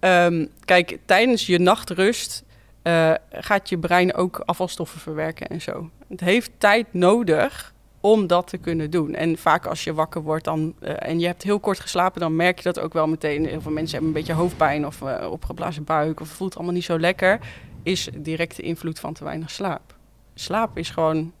Ehm, 0.00 0.46
kijk, 0.64 0.98
tijdens 1.04 1.46
je 1.46 1.58
nachtrust 1.58 2.44
uh, 2.88 3.14
gaat 3.30 3.68
je 3.68 3.78
brein 3.78 4.14
ook 4.14 4.42
afvalstoffen 4.44 5.00
verwerken 5.00 5.46
en 5.48 5.60
zo. 5.60 5.90
Het 6.08 6.20
heeft 6.20 6.50
tijd 6.58 6.86
nodig 6.92 7.74
om 8.00 8.26
dat 8.26 8.46
te 8.46 8.58
kunnen 8.58 8.90
doen. 8.90 9.14
En 9.14 9.38
vaak 9.38 9.66
als 9.66 9.84
je 9.84 9.94
wakker 9.94 10.22
wordt 10.22 10.44
dan, 10.44 10.74
uh, 10.80 10.92
en 10.98 11.20
je 11.20 11.26
hebt 11.26 11.42
heel 11.42 11.60
kort 11.60 11.80
geslapen, 11.80 12.20
dan 12.20 12.36
merk 12.36 12.56
je 12.56 12.62
dat 12.62 12.80
ook 12.80 12.92
wel 12.92 13.06
meteen. 13.06 13.46
Heel 13.46 13.60
veel 13.60 13.72
mensen 13.72 13.92
hebben 13.92 14.08
een 14.08 14.20
beetje 14.20 14.40
hoofdpijn 14.40 14.86
of 14.86 15.00
uh, 15.00 15.30
opgeblazen 15.30 15.84
buik 15.84 16.20
of 16.20 16.28
voelt 16.28 16.56
allemaal 16.56 16.74
niet 16.74 16.84
zo 16.84 16.98
lekker. 16.98 17.38
Is 17.82 18.08
directe 18.16 18.62
invloed 18.62 19.00
van 19.00 19.12
te 19.12 19.24
weinig 19.24 19.50
slaap. 19.50 19.94
Slaap 20.34 20.78
is 20.78 20.90
gewoon 20.90 21.32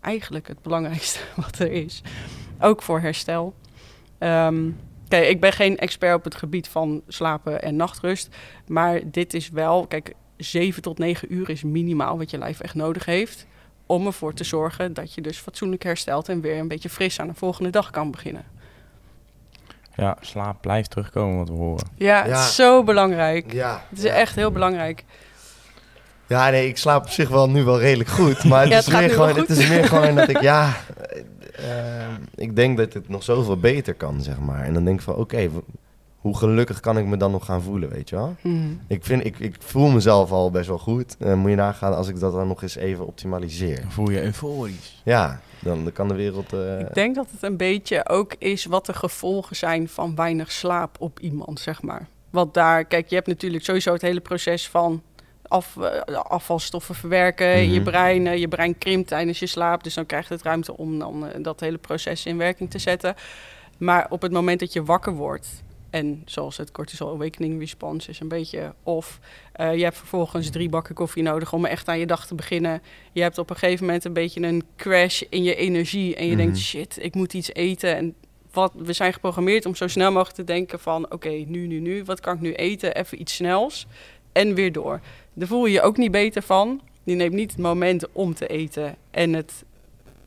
eigenlijk 0.00 0.48
het 0.48 0.62
belangrijkste 0.62 1.20
wat 1.42 1.58
er 1.58 1.72
is. 1.72 2.02
Ook 2.60 2.82
voor 2.82 3.00
herstel. 3.00 3.54
Um, 4.18 4.76
Kijk, 5.08 5.28
ik 5.28 5.40
ben 5.40 5.52
geen 5.52 5.78
expert 5.78 6.14
op 6.14 6.24
het 6.24 6.34
gebied 6.34 6.68
van 6.68 7.02
slapen 7.08 7.62
en 7.62 7.76
nachtrust. 7.76 8.36
Maar 8.66 9.00
dit 9.10 9.34
is 9.34 9.48
wel, 9.48 9.86
kijk, 9.86 10.14
7 10.36 10.82
tot 10.82 10.98
9 10.98 11.34
uur 11.34 11.50
is 11.50 11.62
minimaal 11.62 12.18
wat 12.18 12.30
je 12.30 12.38
lijf 12.38 12.60
echt 12.60 12.74
nodig 12.74 13.04
heeft. 13.04 13.46
Om 13.86 14.06
ervoor 14.06 14.34
te 14.34 14.44
zorgen 14.44 14.94
dat 14.94 15.14
je 15.14 15.20
dus 15.20 15.38
fatsoenlijk 15.38 15.82
herstelt 15.82 16.28
en 16.28 16.40
weer 16.40 16.58
een 16.58 16.68
beetje 16.68 16.88
fris 16.88 17.20
aan 17.20 17.28
de 17.28 17.34
volgende 17.34 17.70
dag 17.70 17.90
kan 17.90 18.10
beginnen. 18.10 18.44
Ja, 19.96 20.16
slaap 20.20 20.60
blijft 20.60 20.90
terugkomen 20.90 21.36
wat 21.38 21.48
we 21.48 21.54
horen. 21.54 21.88
Ja, 21.96 22.22
het 22.22 22.36
is 22.36 22.54
zo 22.54 22.82
belangrijk. 22.82 23.52
Ja, 23.52 23.84
het 23.88 23.98
is 23.98 24.04
echt 24.04 24.34
heel 24.34 24.50
belangrijk. 24.50 25.04
Ja, 26.26 26.50
nee, 26.50 26.68
ik 26.68 26.76
slaap 26.76 27.02
op 27.02 27.10
zich 27.10 27.28
wel 27.28 27.50
nu 27.50 27.64
wel 27.64 27.80
redelijk 27.80 28.08
goed. 28.08 28.44
Maar 28.44 28.68
het, 28.68 28.86
is, 28.86 28.92
meer 28.92 29.10
gewoon, 29.10 29.36
het 29.36 29.48
is 29.48 29.68
meer 29.68 29.84
gewoon 29.84 30.14
dat 30.14 30.28
ik, 30.28 30.40
ja, 30.40 30.76
uh, 31.60 32.14
ik 32.46 32.56
denk 32.56 32.76
dat 32.76 32.92
het 32.92 33.08
nog 33.08 33.22
zoveel 33.22 33.56
beter 33.56 33.94
kan, 33.94 34.22
zeg 34.22 34.38
maar. 34.38 34.64
En 34.64 34.74
dan 34.74 34.84
denk 34.84 34.98
ik 34.98 35.04
van, 35.04 35.14
oké, 35.14 35.50
hoe 36.24 36.36
gelukkig 36.36 36.80
kan 36.80 36.98
ik 36.98 37.04
me 37.06 37.16
dan 37.16 37.30
nog 37.30 37.44
gaan 37.44 37.62
voelen, 37.62 37.88
weet 37.88 38.08
je 38.08 38.16
wel? 38.16 38.36
Mhm. 38.40 38.72
Ik, 38.86 39.04
vind, 39.04 39.24
ik, 39.24 39.38
ik 39.38 39.56
voel 39.58 39.88
mezelf 39.88 40.30
al 40.30 40.50
best 40.50 40.68
wel 40.68 40.78
goed. 40.78 41.16
Uh, 41.18 41.34
moet 41.34 41.50
je 41.50 41.56
nagaan 41.56 41.96
als 41.96 42.08
ik 42.08 42.20
dat 42.20 42.32
dan 42.32 42.48
nog 42.48 42.62
eens 42.62 42.76
even 42.76 43.06
optimaliseer. 43.06 43.80
Dan 43.80 43.90
voel 43.90 44.10
je 44.10 44.22
euforisch. 44.22 45.00
Ja, 45.02 45.40
dan, 45.58 45.82
dan 45.82 45.92
kan 45.92 46.08
de 46.08 46.14
wereld... 46.14 46.52
Uh... 46.52 46.80
Ik 46.80 46.94
denk 46.94 47.14
dat 47.14 47.28
het 47.30 47.42
een 47.42 47.56
beetje 47.56 48.08
ook 48.08 48.34
is 48.38 48.64
wat 48.64 48.86
de 48.86 48.92
gevolgen 48.92 49.56
zijn 49.56 49.88
van 49.88 50.14
weinig 50.14 50.52
slaap 50.52 50.96
op 50.98 51.20
iemand, 51.20 51.60
zeg 51.60 51.82
maar. 51.82 52.06
Want 52.30 52.54
daar, 52.54 52.84
kijk, 52.84 53.08
je 53.08 53.14
hebt 53.14 53.26
natuurlijk 53.26 53.64
sowieso 53.64 53.92
het 53.92 54.02
hele 54.02 54.20
proces 54.20 54.68
van 54.68 55.02
af, 55.42 55.76
uh, 55.78 56.14
afvalstoffen 56.14 56.94
verwerken. 56.94 57.66
Mm 57.66 57.72
Je 57.72 57.82
brein, 57.82 58.38
je 58.38 58.48
brein 58.48 58.78
krimpt 58.78 59.08
tijdens 59.08 59.38
je 59.38 59.46
slaap. 59.46 59.84
Dus 59.84 59.94
dan 59.94 60.06
krijgt 60.06 60.28
het 60.28 60.42
ruimte 60.42 60.76
om 60.76 60.98
dan 60.98 61.26
dat 61.42 61.60
hele 61.60 61.78
proces 61.78 62.26
in 62.26 62.36
werking 62.36 62.70
te 62.70 62.78
zetten. 62.78 63.14
Maar 63.78 64.06
op 64.10 64.22
het 64.22 64.32
moment 64.32 64.60
dat 64.60 64.72
je 64.72 64.84
wakker 64.84 65.12
wordt 65.12 65.63
en 65.94 66.22
zoals 66.24 66.56
het 66.56 66.70
cortisol 66.70 67.10
awakening 67.10 67.60
response 67.60 68.10
is 68.10 68.20
een 68.20 68.28
beetje 68.28 68.74
of 68.82 69.20
uh, 69.60 69.76
je 69.76 69.82
hebt 69.82 69.96
vervolgens 69.96 70.50
drie 70.50 70.68
bakken 70.68 70.94
koffie 70.94 71.22
nodig 71.22 71.52
om 71.52 71.64
echt 71.64 71.88
aan 71.88 71.98
je 71.98 72.06
dag 72.06 72.26
te 72.26 72.34
beginnen. 72.34 72.82
Je 73.12 73.22
hebt 73.22 73.38
op 73.38 73.50
een 73.50 73.56
gegeven 73.56 73.86
moment 73.86 74.04
een 74.04 74.12
beetje 74.12 74.42
een 74.42 74.62
crash 74.76 75.22
in 75.28 75.42
je 75.42 75.54
energie 75.54 76.16
en 76.16 76.26
je 76.26 76.36
denkt 76.36 76.52
mhm. 76.52 76.62
shit, 76.62 76.98
ik 77.00 77.14
moet 77.14 77.34
iets 77.34 77.52
eten 77.52 77.96
en 77.96 78.14
wat 78.52 78.72
we 78.76 78.92
zijn 78.92 79.12
geprogrammeerd 79.12 79.66
om 79.66 79.74
zo 79.74 79.88
snel 79.88 80.12
mogelijk 80.12 80.36
te 80.36 80.44
denken 80.44 80.80
van 80.80 81.12
oké, 81.12 81.28
nu 81.28 81.66
nu 81.66 81.80
nu, 81.80 82.04
wat 82.04 82.20
kan 82.20 82.34
ik 82.34 82.40
nu 82.40 82.52
eten? 82.52 82.94
Even 82.94 83.20
iets 83.20 83.34
snels 83.34 83.86
en 84.32 84.54
weer 84.54 84.72
door. 84.72 85.00
Daar 85.32 85.48
voel 85.48 85.66
je 85.66 85.72
je 85.72 85.82
ook 85.82 85.96
niet 85.96 86.10
beter 86.10 86.42
van. 86.42 86.80
Je 87.04 87.14
neemt 87.14 87.34
niet 87.34 87.50
het 87.50 87.60
moment 87.60 88.12
om 88.12 88.34
te 88.34 88.46
eten 88.46 88.96
en 89.10 89.32
het 89.32 89.64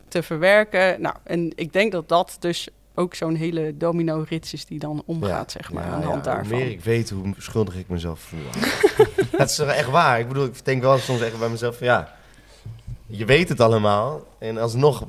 te 0.08 0.24
verwerken. 0.24 1.02
Nou, 1.02 1.16
en 1.24 1.52
ik 1.56 1.74
denk 1.74 1.92
dat 1.92 2.10
dat 2.10 2.38
dus 2.40 2.70
ook 3.00 3.16
zo'n 3.16 3.36
hele 3.36 3.78
domino-rits 3.78 4.54
is 4.54 4.66
die 4.66 4.80
dan 4.80 5.04
omgaat, 5.06 5.52
zeg 5.52 5.72
maar, 5.72 5.84
aan 5.84 6.02
de 6.02 6.08
hand 6.08 6.24
daarvan. 6.24 6.54
Hoe 6.54 6.64
meer 6.64 6.72
ik 6.72 6.84
weet, 6.84 7.10
hoe 7.10 7.34
schuldig 7.38 7.76
ik 7.76 7.90
mezelf 7.90 8.20
voel. 8.20 8.40
dat 9.38 9.50
is 9.50 9.60
echt 9.60 9.90
waar. 9.90 10.20
Ik 10.20 10.28
bedoel, 10.28 10.46
ik 10.46 10.66
denk 10.66 10.82
wel 10.82 10.98
soms 10.98 11.22
echt 11.22 11.40
bij 11.40 11.50
mezelf 11.50 11.78
van, 11.78 11.88
ja, 11.88 12.16
je 13.08 13.26
weet 13.26 13.50
het 13.50 13.60
allemaal. 13.60 14.24
En 14.40 14.58
alsnog 14.58 15.06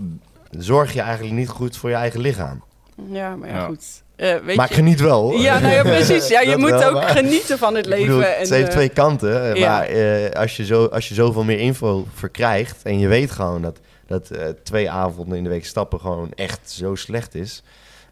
zorg 0.51 0.93
je 0.93 1.01
eigenlijk 1.01 1.35
niet 1.35 1.49
goed 1.49 1.77
voor 1.77 1.91
je 1.91 1.97
eigen 1.97 2.21
lichaam. 2.21 2.63
Ja, 3.11 3.37
maar 3.37 3.49
ja, 3.49 3.67
goed. 3.67 4.03
Uh, 4.17 4.37
weet 4.45 4.57
maar 4.57 4.69
je... 4.69 4.75
geniet 4.75 5.01
wel. 5.01 5.33
Ja, 5.33 5.59
nou 5.59 5.73
ja 5.73 5.83
precies. 5.83 6.29
Ja, 6.29 6.41
je 6.53 6.57
moet 6.57 6.85
ook 6.85 7.03
genieten 7.03 7.59
van 7.59 7.75
het 7.75 7.87
leven. 7.87 8.07
Bedoel, 8.07 8.25
en, 8.25 8.39
het 8.41 8.51
heeft 8.51 8.69
uh, 8.69 8.73
twee 8.73 8.89
kanten. 8.89 9.55
Ja. 9.55 9.69
Maar 9.69 9.91
uh, 9.95 10.31
als, 10.31 10.57
je 10.57 10.65
zo, 10.65 10.85
als 10.85 11.09
je 11.09 11.15
zoveel 11.15 11.45
meer 11.45 11.59
info 11.59 12.07
verkrijgt... 12.15 12.83
en 12.83 12.99
je 12.99 13.09
weet 13.09 13.31
gewoon 13.31 13.63
dat 13.63 13.81
dat 14.09 14.31
uh, 14.33 14.49
twee 14.63 14.91
avonden 14.91 15.37
in 15.37 15.45
de 15.45 15.49
week 15.49 15.65
stappen 15.65 16.01
gewoon 16.01 16.33
echt 16.35 16.71
zo 16.71 16.95
slecht 16.95 17.35
is. 17.35 17.63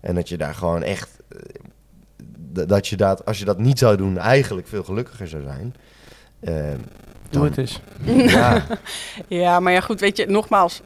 En 0.01 0.15
dat 0.15 0.29
je 0.29 0.37
daar 0.37 0.55
gewoon 0.55 0.83
echt, 0.83 1.19
uh, 1.29 2.63
dat 2.67 2.89
je 2.89 2.97
dat, 2.97 3.25
als 3.25 3.39
je 3.39 3.45
dat 3.45 3.59
niet 3.59 3.79
zou 3.79 3.97
doen, 3.97 4.19
eigenlijk 4.19 4.67
veel 4.67 4.85
gelukkiger 4.85 5.29
zou 5.29 5.43
zijn. 5.43 5.75
Uh, 6.41 6.79
Doe 7.31 7.45
het 7.45 7.59
eens. 7.59 7.81
Ja. 8.05 8.67
ja, 9.29 9.61
maar 9.61 9.73
ja, 9.73 9.81
goed, 9.81 10.01
weet 10.01 10.17
je, 10.17 10.27
nogmaals, 10.27 10.81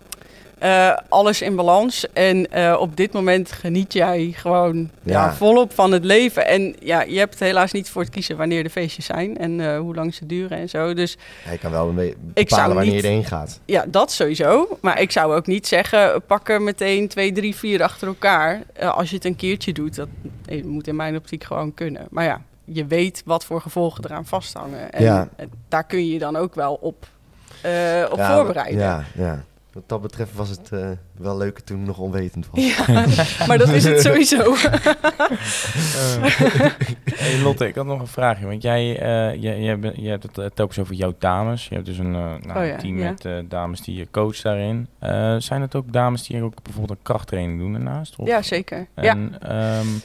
uh, 0.63 0.97
alles 1.09 1.43
in 1.43 1.57
balans. 1.57 2.13
En 2.13 2.47
uh, 2.55 2.77
op 2.81 2.97
dit 2.97 3.13
moment 3.13 3.53
geniet 3.53 3.93
jij 3.93 4.33
gewoon 4.37 4.91
ja. 5.03 5.13
ja. 5.25 5.33
volop 5.33 5.75
van 5.75 5.93
het 5.93 6.05
leven. 6.05 6.47
En 6.47 6.77
ja, 6.81 7.03
je 7.03 7.19
hebt 7.19 7.39
helaas 7.39 7.73
niet 7.73 7.91
voor 7.91 8.03
het 8.03 8.11
kiezen 8.11 8.37
wanneer 8.37 8.63
de 8.63 8.71
feestjes 8.71 9.05
zijn 9.05 9.39
en 9.39 9.59
uh, 9.59 9.79
hoe 9.79 9.95
lang 9.95 10.15
ze 10.15 10.27
duren 10.27 10.59
en 10.59 10.69
zo. 10.69 10.95
Dus 10.95 11.17
ja, 11.45 11.51
je 11.51 11.59
kan 11.59 11.71
wel 11.71 11.95
bepalen 11.95 12.75
wanneer 12.75 12.93
niet, 12.93 13.03
je 13.03 13.09
erheen 13.09 13.25
gaat. 13.25 13.61
Ja, 13.65 13.85
dat 13.89 14.13
sowieso. 14.13 14.79
Maar 14.81 15.01
ik 15.01 15.11
zou 15.11 15.35
ook 15.35 15.47
niet 15.47 15.67
zeggen, 15.67 16.23
pak 16.27 16.49
er 16.49 16.63
meteen 16.63 17.09
twee, 17.09 17.33
drie, 17.33 17.57
vier 17.57 17.83
achter 17.83 18.09
elkaar. 18.09 18.63
als 18.79 19.11
je 19.11 19.17
het 19.17 19.25
een 19.25 19.37
keertje 19.37 19.73
doet, 19.73 19.95
dat 19.95 20.09
moet 20.65 20.87
in 20.87 20.97
mijn 20.97 21.17
optiek 21.17 21.45
gewoon 21.45 21.75
kunnen. 21.75 22.07
Maar 22.11 22.25
ja, 22.25 22.43
je 22.65 22.87
weet 22.87 23.23
wat 23.25 23.45
voor 23.45 23.61
gevolgen 23.61 24.05
eraan 24.05 24.27
vasthangen. 24.27 24.93
En 24.93 25.03
ja. 25.03 25.29
daar 25.69 25.85
kun 25.85 25.99
je 25.99 26.13
je 26.13 26.19
dan 26.19 26.37
ook 26.37 26.55
wel 26.55 26.75
op, 26.75 27.07
op 28.11 28.21
voorbereiden. 28.21 28.81
Ja, 28.81 29.05
ja. 29.15 29.45
Wat 29.73 29.83
dat 29.87 30.03
betreft 30.03 30.35
was 30.35 30.49
het 30.49 30.71
uh, 30.75 30.89
wel 31.17 31.37
leuker 31.37 31.65
toen 31.65 31.83
nog 31.83 31.99
onwetend 31.99 32.49
was. 32.51 32.77
Ja, 32.77 33.07
maar 33.49 33.59
dat 33.59 33.69
is 33.69 33.85
het 33.85 34.01
sowieso. 34.01 34.53
uh, 34.53 34.65
hey 37.23 37.41
Lotte, 37.43 37.67
ik 37.67 37.75
had 37.75 37.87
nog 37.87 38.01
een 38.01 38.07
vraagje. 38.07 38.47
Want 38.47 38.63
jij, 38.63 39.03
uh, 39.33 39.43
jij, 39.43 40.11
hebt 40.11 40.37
het 40.37 40.57
telkens 40.57 40.79
over 40.79 40.95
jouw 40.95 41.15
dames. 41.19 41.69
Je 41.69 41.75
hebt 41.75 41.87
dus 41.87 41.99
een 41.99 42.11
nou, 42.11 42.57
oh, 42.57 42.67
ja, 42.67 42.77
team 42.77 42.99
ja. 42.99 43.11
met 43.11 43.51
dames 43.51 43.81
die 43.81 43.97
je 43.97 44.09
coacht 44.11 44.43
daarin. 44.43 44.89
zijn 45.39 45.61
het 45.61 45.75
ook 45.75 45.93
dames 45.93 46.23
die 46.23 46.43
ook 46.43 46.63
bijvoorbeeld 46.63 46.99
een 46.99 47.05
krachttraining 47.05 47.59
doen 47.59 47.73
daarnaast? 47.73 48.17
Of? 48.17 48.27
Ja, 48.27 48.43
zeker. 48.43 48.87
En, 48.95 49.37
ja. 49.41 49.79
Um, 49.79 50.01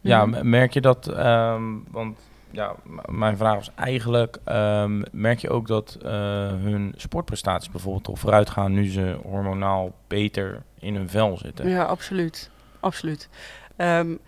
ja, 0.00 0.26
merk 0.42 0.72
je 0.72 0.80
dat... 0.80 1.18
Um, 1.18 1.84
want 1.90 2.18
ja, 2.56 2.74
mijn 3.04 3.36
vraag 3.36 3.54
was 3.54 3.70
eigenlijk, 3.74 4.38
um, 4.48 5.02
merk 5.12 5.38
je 5.38 5.50
ook 5.50 5.66
dat 5.66 5.98
uh, 6.02 6.10
hun 6.48 6.94
sportprestaties 6.96 7.70
bijvoorbeeld 7.70 8.08
al 8.08 8.16
vooruit 8.16 8.50
gaan 8.50 8.72
nu 8.72 8.90
ze 8.90 9.18
hormonaal 9.22 9.94
beter 10.06 10.62
in 10.78 10.94
hun 10.94 11.08
vel 11.08 11.36
zitten? 11.36 11.68
Ja, 11.68 11.84
absoluut. 11.84 12.50
Absoluut. 12.80 13.28
Um, 13.76 14.18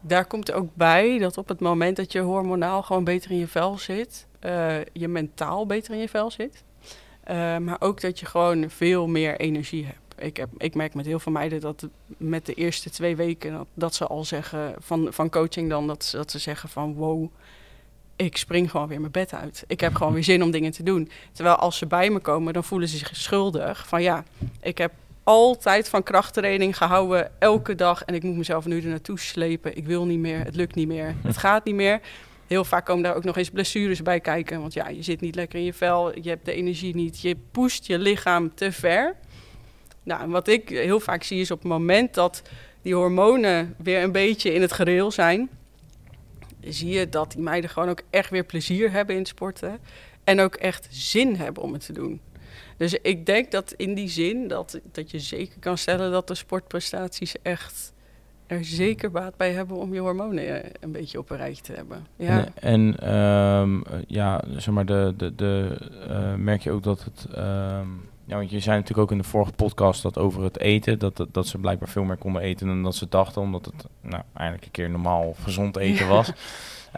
daar 0.00 0.24
komt 0.26 0.52
ook 0.52 0.68
bij 0.74 1.18
dat 1.18 1.38
op 1.38 1.48
het 1.48 1.60
moment 1.60 1.96
dat 1.96 2.12
je 2.12 2.20
hormonaal 2.20 2.82
gewoon 2.82 3.04
beter 3.04 3.30
in 3.30 3.38
je 3.38 3.46
vel 3.46 3.78
zit, 3.78 4.26
uh, 4.40 4.76
je 4.92 5.08
mentaal 5.08 5.66
beter 5.66 5.94
in 5.94 6.00
je 6.00 6.08
vel 6.08 6.30
zit. 6.30 6.64
Uh, 7.30 7.56
maar 7.56 7.76
ook 7.78 8.00
dat 8.00 8.20
je 8.20 8.26
gewoon 8.26 8.70
veel 8.70 9.06
meer 9.06 9.36
energie 9.36 9.84
hebt. 9.84 9.98
Ik, 10.18 10.36
heb, 10.36 10.48
ik 10.58 10.74
merk 10.74 10.94
met 10.94 11.06
heel 11.06 11.18
veel 11.18 11.32
meiden 11.32 11.60
dat 11.60 11.88
met 12.06 12.46
de 12.46 12.54
eerste 12.54 12.90
twee 12.90 13.16
weken 13.16 13.52
dat, 13.52 13.66
dat 13.74 13.94
ze 13.94 14.06
al 14.06 14.24
zeggen 14.24 14.74
van, 14.78 15.08
van 15.10 15.30
coaching 15.30 15.70
dan 15.70 15.86
dat, 15.86 16.10
dat 16.12 16.30
ze 16.30 16.38
zeggen 16.38 16.68
van 16.68 16.94
wow, 16.94 17.28
ik 18.16 18.36
spring 18.36 18.70
gewoon 18.70 18.88
weer 18.88 19.00
mijn 19.00 19.12
bed 19.12 19.34
uit. 19.34 19.64
Ik 19.66 19.80
heb 19.80 19.94
gewoon 19.94 20.12
weer 20.12 20.24
zin 20.24 20.42
om 20.42 20.50
dingen 20.50 20.72
te 20.72 20.82
doen. 20.82 21.10
Terwijl 21.32 21.56
als 21.56 21.78
ze 21.78 21.86
bij 21.86 22.10
me 22.10 22.18
komen, 22.18 22.52
dan 22.52 22.64
voelen 22.64 22.88
ze 22.88 22.96
zich 22.96 23.16
schuldig. 23.16 23.88
Van 23.88 24.02
ja, 24.02 24.24
ik 24.60 24.78
heb 24.78 24.92
altijd 25.22 25.88
van 25.88 26.02
krachttraining 26.02 26.76
gehouden, 26.76 27.30
elke 27.38 27.74
dag. 27.74 28.04
En 28.04 28.14
ik 28.14 28.22
moet 28.22 28.36
mezelf 28.36 28.66
nu 28.66 28.80
er 28.80 28.88
naartoe 28.88 29.18
slepen. 29.18 29.76
Ik 29.76 29.86
wil 29.86 30.04
niet 30.06 30.18
meer, 30.18 30.44
het 30.44 30.56
lukt 30.56 30.74
niet 30.74 30.88
meer, 30.88 31.14
het 31.22 31.36
gaat 31.36 31.64
niet 31.64 31.74
meer. 31.74 32.00
Heel 32.46 32.64
vaak 32.64 32.84
komen 32.84 33.02
daar 33.02 33.16
ook 33.16 33.24
nog 33.24 33.36
eens 33.36 33.50
blessures 33.50 34.02
bij 34.02 34.20
kijken. 34.20 34.60
Want 34.60 34.72
ja, 34.72 34.88
je 34.88 35.02
zit 35.02 35.20
niet 35.20 35.34
lekker 35.34 35.58
in 35.58 35.64
je 35.64 35.72
vel, 35.72 36.20
je 36.20 36.28
hebt 36.28 36.44
de 36.44 36.52
energie 36.52 36.94
niet. 36.94 37.20
Je 37.20 37.36
pusht 37.50 37.86
je 37.86 37.98
lichaam 37.98 38.54
te 38.54 38.72
ver. 38.72 39.14
Nou, 40.02 40.30
wat 40.30 40.48
ik 40.48 40.68
heel 40.68 41.00
vaak 41.00 41.22
zie 41.22 41.40
is 41.40 41.50
op 41.50 41.58
het 41.58 41.68
moment 41.68 42.14
dat 42.14 42.42
die 42.82 42.94
hormonen 42.94 43.74
weer 43.78 44.02
een 44.02 44.12
beetje 44.12 44.54
in 44.54 44.60
het 44.60 44.72
gereel 44.72 45.10
zijn 45.10 45.48
zie 46.68 46.88
je 46.88 47.08
dat 47.08 47.32
die 47.32 47.42
meiden 47.42 47.70
gewoon 47.70 47.88
ook 47.88 48.02
echt 48.10 48.30
weer 48.30 48.44
plezier 48.44 48.90
hebben 48.92 49.16
in 49.16 49.26
sporten. 49.26 49.78
En 50.24 50.40
ook 50.40 50.54
echt 50.54 50.88
zin 50.90 51.36
hebben 51.36 51.62
om 51.62 51.72
het 51.72 51.86
te 51.86 51.92
doen. 51.92 52.20
Dus 52.76 52.98
ik 53.02 53.26
denk 53.26 53.50
dat 53.50 53.74
in 53.76 53.94
die 53.94 54.08
zin 54.08 54.48
dat, 54.48 54.80
dat 54.92 55.10
je 55.10 55.20
zeker 55.20 55.58
kan 55.58 55.78
stellen 55.78 56.10
dat 56.10 56.28
de 56.28 56.34
sportprestaties 56.34 57.34
echt 57.42 57.94
er 58.46 58.64
zeker 58.64 59.10
baat 59.10 59.36
bij 59.36 59.52
hebben 59.52 59.76
om 59.76 59.94
je 59.94 60.00
hormonen 60.00 60.62
eh, 60.62 60.70
een 60.80 60.92
beetje 60.92 61.18
op 61.18 61.30
een 61.30 61.36
rijtje 61.36 61.62
te 61.62 61.72
hebben. 61.72 62.06
Ja. 62.16 62.46
En, 62.54 63.14
um, 63.16 63.82
ja, 64.06 64.42
zeg 64.56 64.74
maar, 64.74 64.86
de, 64.86 65.14
de, 65.16 65.34
de, 65.34 65.78
uh, 66.08 66.34
merk 66.34 66.62
je 66.62 66.70
ook 66.70 66.82
dat 66.82 67.04
het. 67.04 67.26
Um, 67.38 68.08
ja, 68.26 68.36
want 68.36 68.50
je 68.50 68.60
zei 68.60 68.76
natuurlijk 68.76 69.02
ook 69.02 69.12
in 69.12 69.22
de 69.22 69.28
vorige 69.28 69.52
podcast 69.52 70.02
dat 70.02 70.18
over 70.18 70.42
het 70.42 70.58
eten, 70.58 70.98
dat, 70.98 71.16
dat, 71.16 71.28
dat 71.34 71.46
ze 71.46 71.58
blijkbaar 71.58 71.88
veel 71.88 72.04
meer 72.04 72.16
konden 72.16 72.42
eten 72.42 72.66
dan 72.66 72.82
dat 72.82 72.94
ze 72.94 73.06
dachten, 73.08 73.42
omdat 73.42 73.64
het 73.64 73.86
nou, 74.00 74.22
eigenlijk 74.34 74.66
een 74.66 74.72
keer 74.72 74.90
normaal 74.90 75.34
gezond 75.42 75.76
eten 75.76 76.08
was. 76.08 76.32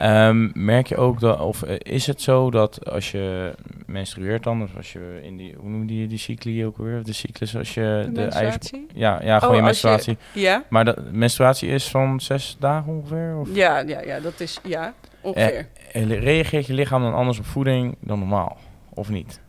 Um, 0.03 0.51
merk 0.75 0.87
je 0.87 0.97
ook 0.97 1.21
dat, 1.21 1.41
of 1.41 1.63
eh, 1.63 1.77
is 1.79 2.07
het 2.07 2.23
zo 2.23 2.51
dat 2.51 2.91
als 2.91 3.11
je 3.11 3.55
menstrueert 3.87 4.43
dan, 4.43 4.63
of 4.63 4.77
als 4.77 4.93
je 4.93 5.21
in 5.23 5.37
die, 5.37 5.55
hoe 5.59 5.71
noem 5.71 5.89
je 5.89 6.07
die 6.07 6.19
cycli 6.19 6.67
ook 6.67 6.77
weer, 6.77 7.05
de 7.05 7.13
cyclus, 7.13 7.57
als 7.57 7.75
je 7.75 8.03
de, 8.07 8.13
de 8.13 8.21
menstruatie? 8.21 8.87
ja, 8.95 9.23
ja, 9.23 9.39
gewoon 9.39 9.55
oh, 9.55 9.61
je 9.61 9.65
menstruatie. 9.65 10.17
Je, 10.33 10.41
ja. 10.41 10.65
Maar 10.69 10.85
de 10.85 10.97
menstruatie 11.13 11.69
is 11.69 11.89
van 11.89 12.21
zes 12.21 12.57
dagen 12.59 12.93
ongeveer? 12.93 13.37
Of? 13.39 13.49
Ja, 13.53 13.79
ja, 13.79 14.01
ja, 14.01 14.21
dat 14.21 14.41
is, 14.41 14.61
ja, 14.63 14.95
ongeveer. 15.21 15.69
Eh, 15.93 16.21
reageert 16.21 16.67
je 16.67 16.73
lichaam 16.73 17.03
dan 17.03 17.15
anders 17.15 17.39
op 17.39 17.47
voeding 17.47 17.97
dan 18.01 18.19
normaal, 18.19 18.57
of 18.95 19.09
niet? 19.09 19.41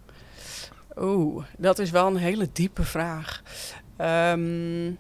Oeh, 1.00 1.44
dat 1.58 1.80
is 1.80 1.92
wel 1.92 2.08
een 2.08 2.18
hele 2.18 2.50
diepe 2.54 2.84
vraag. 2.84 3.42
Um, 4.32 4.98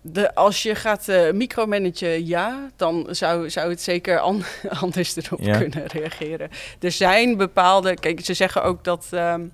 de, 0.00 0.34
als 0.34 0.62
je 0.62 0.74
gaat 0.74 1.08
uh, 1.08 1.30
micromanagen, 1.30 2.26
ja, 2.26 2.70
dan 2.76 3.06
zou, 3.10 3.50
zou 3.50 3.70
het 3.70 3.80
zeker 3.80 4.18
anders 4.82 5.16
erop 5.16 5.40
kunnen 5.40 5.86
reageren. 5.86 6.50
Er 6.80 6.92
zijn 6.92 7.36
bepaalde, 7.36 7.94
kijk, 7.94 8.24
ze 8.24 8.34
zeggen 8.34 8.62
ook 8.62 8.84
dat, 8.84 9.08
um, 9.12 9.52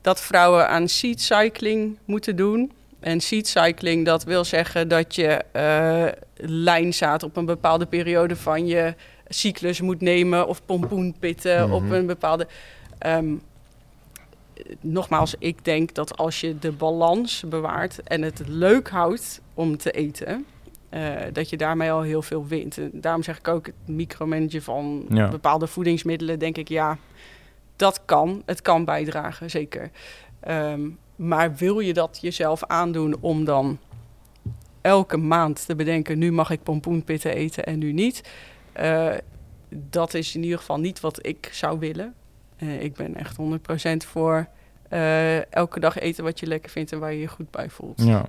dat 0.00 0.20
vrouwen 0.20 0.68
aan 0.68 0.88
seed 0.88 1.20
cycling 1.20 1.98
moeten 2.04 2.36
doen. 2.36 2.72
En 3.00 3.20
seed 3.20 3.48
cycling, 3.48 4.04
dat 4.04 4.24
wil 4.24 4.44
zeggen 4.44 4.88
dat 4.88 5.14
je 5.14 5.44
uh, 5.52 6.06
lijnzaad 6.48 7.22
op 7.22 7.36
een 7.36 7.44
bepaalde 7.44 7.86
periode 7.86 8.36
van 8.36 8.66
je 8.66 8.94
cyclus 9.28 9.80
moet 9.80 10.00
nemen 10.00 10.46
of 10.48 10.64
pompoenpitten 10.64 11.70
op 11.70 11.82
mhm. 11.82 11.92
een 11.92 12.06
bepaalde. 12.06 12.46
Um, 13.06 13.42
nogmaals, 14.80 15.34
ik 15.38 15.64
denk 15.64 15.94
dat 15.94 16.16
als 16.16 16.40
je 16.40 16.58
de 16.58 16.72
balans 16.72 17.44
bewaart 17.48 18.02
en 18.02 18.22
het 18.22 18.42
leuk 18.46 18.88
houdt 18.88 19.40
om 19.54 19.76
te 19.76 19.90
eten, 19.90 20.46
uh, 20.90 21.14
dat 21.32 21.50
je 21.50 21.56
daarmee 21.56 21.90
al 21.90 22.02
heel 22.02 22.22
veel 22.22 22.46
wint. 22.46 22.78
En 22.78 22.90
daarom 22.92 23.22
zeg 23.22 23.38
ik 23.38 23.48
ook 23.48 23.66
het 23.66 23.74
micromanagen 23.86 24.62
van 24.62 25.06
bepaalde 25.30 25.66
voedingsmiddelen, 25.66 26.38
denk 26.38 26.56
ik, 26.56 26.68
ja, 26.68 26.98
dat 27.76 28.00
kan. 28.04 28.42
Het 28.46 28.62
kan 28.62 28.84
bijdragen, 28.84 29.50
zeker. 29.50 29.90
Um, 30.48 30.98
maar 31.16 31.54
wil 31.54 31.80
je 31.80 31.92
dat 31.92 32.18
jezelf 32.20 32.64
aandoen 32.64 33.16
om 33.20 33.44
dan 33.44 33.78
elke 34.80 35.16
maand 35.16 35.66
te 35.66 35.74
bedenken, 35.74 36.18
nu 36.18 36.32
mag 36.32 36.50
ik 36.50 36.62
pompoenpitten 36.62 37.34
eten 37.34 37.66
en 37.66 37.78
nu 37.78 37.92
niet? 37.92 38.22
Uh, 38.80 39.14
dat 39.68 40.14
is 40.14 40.34
in 40.34 40.42
ieder 40.42 40.58
geval 40.58 40.78
niet 40.78 41.00
wat 41.00 41.26
ik 41.26 41.48
zou 41.52 41.78
willen. 41.78 42.14
Uh, 42.58 42.82
ik 42.82 42.94
ben 42.94 43.14
echt 43.14 43.36
100% 43.36 43.96
voor 43.96 44.46
uh, 44.92 45.52
elke 45.52 45.80
dag 45.80 45.98
eten 45.98 46.24
wat 46.24 46.40
je 46.40 46.46
lekker 46.46 46.70
vindt 46.70 46.92
en 46.92 46.98
waar 46.98 47.12
je 47.12 47.20
je 47.20 47.26
goed 47.26 47.50
bij 47.50 47.70
voelt. 47.70 48.02
Ja, 48.04 48.26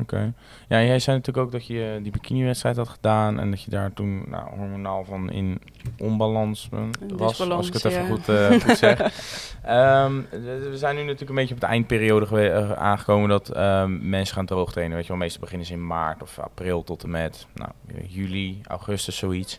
oké. 0.00 0.32
Ja, 0.68 0.82
jij 0.82 0.98
zei 0.98 1.16
natuurlijk 1.16 1.46
ook 1.46 1.52
dat 1.52 1.66
je 1.66 1.98
die 2.02 2.12
bikini-wedstrijd 2.12 2.76
had 2.76 2.88
gedaan 2.88 3.40
en 3.40 3.50
dat 3.50 3.62
je 3.62 3.70
daar 3.70 3.92
toen 3.92 4.24
nou, 4.28 4.56
hormonaal 4.56 5.04
van 5.04 5.30
in 5.30 5.60
onbalans 5.98 6.68
was, 7.08 7.50
als 7.50 7.66
ik 7.66 7.72
het 7.72 7.84
even 7.84 8.06
goed, 8.06 8.28
uh, 8.28 8.50
goed 8.50 8.76
zeg. 8.76 8.98
um, 9.68 10.26
we 10.30 10.72
zijn 10.74 10.94
nu 10.94 11.02
natuurlijk 11.02 11.30
een 11.30 11.36
beetje 11.36 11.54
op 11.54 11.60
de 11.60 11.66
eindperiode 11.66 12.76
aangekomen 12.76 13.28
dat 13.28 13.56
um, 13.56 14.08
mensen 14.08 14.34
gaan 14.34 14.46
droog 14.46 14.72
trainen. 14.72 14.96
Weet 14.96 15.06
je 15.06 15.12
wel, 15.12 15.20
meestal 15.20 15.40
beginnen 15.40 15.66
ze 15.66 15.72
in 15.72 15.86
maart 15.86 16.22
of 16.22 16.38
april 16.38 16.84
tot 16.84 17.02
en 17.02 17.10
met 17.10 17.46
nou, 17.54 17.70
juli, 18.06 18.60
augustus, 18.66 19.16
zoiets. 19.16 19.58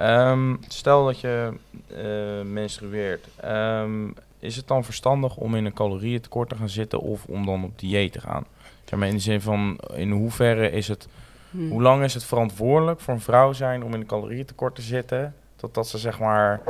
Um, 0.00 0.60
stel 0.68 1.04
dat 1.04 1.20
je 1.20 1.52
uh, 1.96 2.52
menstrueert. 2.52 3.26
Um, 3.44 4.14
is 4.38 4.56
het 4.56 4.68
dan 4.68 4.84
verstandig 4.84 5.36
om 5.36 5.54
in 5.54 5.64
een 5.64 5.72
calorieëntekort 5.72 6.48
te 6.48 6.56
gaan 6.56 6.68
zitten 6.68 7.00
of 7.00 7.24
om 7.24 7.46
dan 7.46 7.64
op 7.64 7.78
dieet 7.78 8.12
te 8.12 8.20
gaan? 8.20 8.46
Zeg 8.84 8.98
maar 8.98 9.08
in 9.08 9.14
de 9.14 9.20
zin 9.20 9.40
van, 9.40 9.78
in 9.94 10.10
hoeverre 10.10 10.70
is 10.70 10.88
het, 10.88 11.08
hmm. 11.50 11.70
hoe 11.70 11.82
lang 11.82 12.02
is 12.04 12.14
het 12.14 12.24
verantwoordelijk 12.24 13.00
voor 13.00 13.14
een 13.14 13.20
vrouw 13.20 13.52
zijn 13.52 13.84
om 13.84 13.94
in 13.94 14.00
een 14.00 14.06
calorieëntekort 14.06 14.74
te 14.74 14.82
zitten, 14.82 15.34
totdat 15.56 15.88
ze 15.88 15.98
zeg 15.98 16.18
maar 16.18 16.60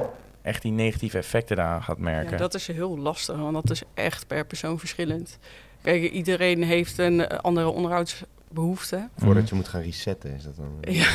echt 0.42 0.62
die 0.62 0.72
negatieve 0.72 1.18
effecten 1.18 1.56
daaraan 1.56 1.82
gaat 1.82 1.98
merken? 1.98 2.30
Ja, 2.30 2.37
dat 2.37 2.54
is 2.54 2.66
heel 2.66 2.98
lastig, 2.98 3.37
want 3.37 3.54
dat 3.54 3.70
is 3.70 3.82
echt 3.94 4.26
per 4.26 4.44
persoon 4.44 4.78
verschillend. 4.78 5.38
Kijk, 5.82 6.11
iedereen 6.11 6.62
heeft 6.62 6.98
een 6.98 7.28
andere 7.28 7.68
onderhouds 7.68 8.22
behoefte. 8.54 9.08
Voordat 9.18 9.48
je 9.48 9.54
moet 9.54 9.68
gaan 9.68 9.82
resetten, 9.82 10.34
is 10.34 10.42
dat 10.44 10.56
dan... 10.56 10.78
Ja. 10.94 11.06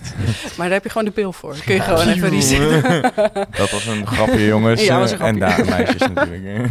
maar 0.56 0.66
daar 0.66 0.70
heb 0.70 0.82
je 0.82 0.88
gewoon 0.88 1.04
de 1.04 1.10
pil 1.10 1.32
voor. 1.32 1.56
Kun 1.64 1.74
je 1.74 1.80
gewoon 1.80 2.08
even 2.08 2.28
resetten. 2.28 3.02
dat 3.60 3.70
was 3.70 3.86
een 3.86 4.06
grapje, 4.06 4.46
jongens. 4.46 4.84
Ja, 4.84 5.00
een 5.00 5.18
En 5.18 5.38
daar 5.38 5.64
meisjes 5.64 6.00
natuurlijk. 6.00 6.68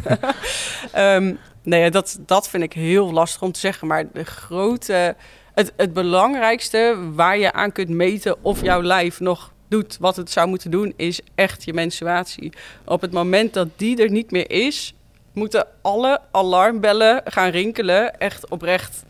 um, 0.97 1.38
nee, 1.63 1.91
dat, 1.91 2.19
dat 2.26 2.50
vind 2.50 2.63
ik 2.63 2.74
heel 2.74 3.12
lastig 3.12 3.41
om 3.41 3.52
te 3.52 3.60
zeggen. 3.60 3.88
Maar 3.88 4.06
de 4.13 4.24
grote... 4.24 5.15
Het, 5.54 5.74
het 5.78 5.93
belangrijkste 5.93 6.97
waar 7.13 7.38
je 7.38 7.54
aan 7.54 7.71
kunt 7.71 7.89
meten 7.89 8.43
of 8.43 8.62
jouw 8.62 8.82
lijf 8.82 9.19
nog 9.19 9.52
doet 9.71 9.97
wat 10.00 10.15
het 10.15 10.32
zou 10.32 10.47
moeten 10.47 10.71
doen, 10.71 10.93
is 10.95 11.21
echt 11.36 11.63
je 11.63 11.74
menstruatie. 11.74 12.54
Op 12.86 13.02
het 13.02 13.12
moment 13.12 13.54
dat 13.54 13.67
die 13.76 14.04
er 14.04 14.12
niet 14.12 14.32
meer 14.32 14.52
is, 14.52 14.93
moeten 15.34 15.67
alle 15.82 16.19
alarmbellen 16.32 17.21
gaan 17.26 17.50
rinkelen. 17.50 18.19
Echt 18.19 18.50
oprecht. 18.50 19.04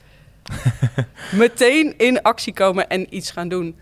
meteen 1.31 1.97
in 1.97 2.21
actie 2.21 2.53
komen 2.53 2.89
en 2.89 3.15
iets 3.15 3.31
gaan 3.31 3.47
doen. 3.47 3.75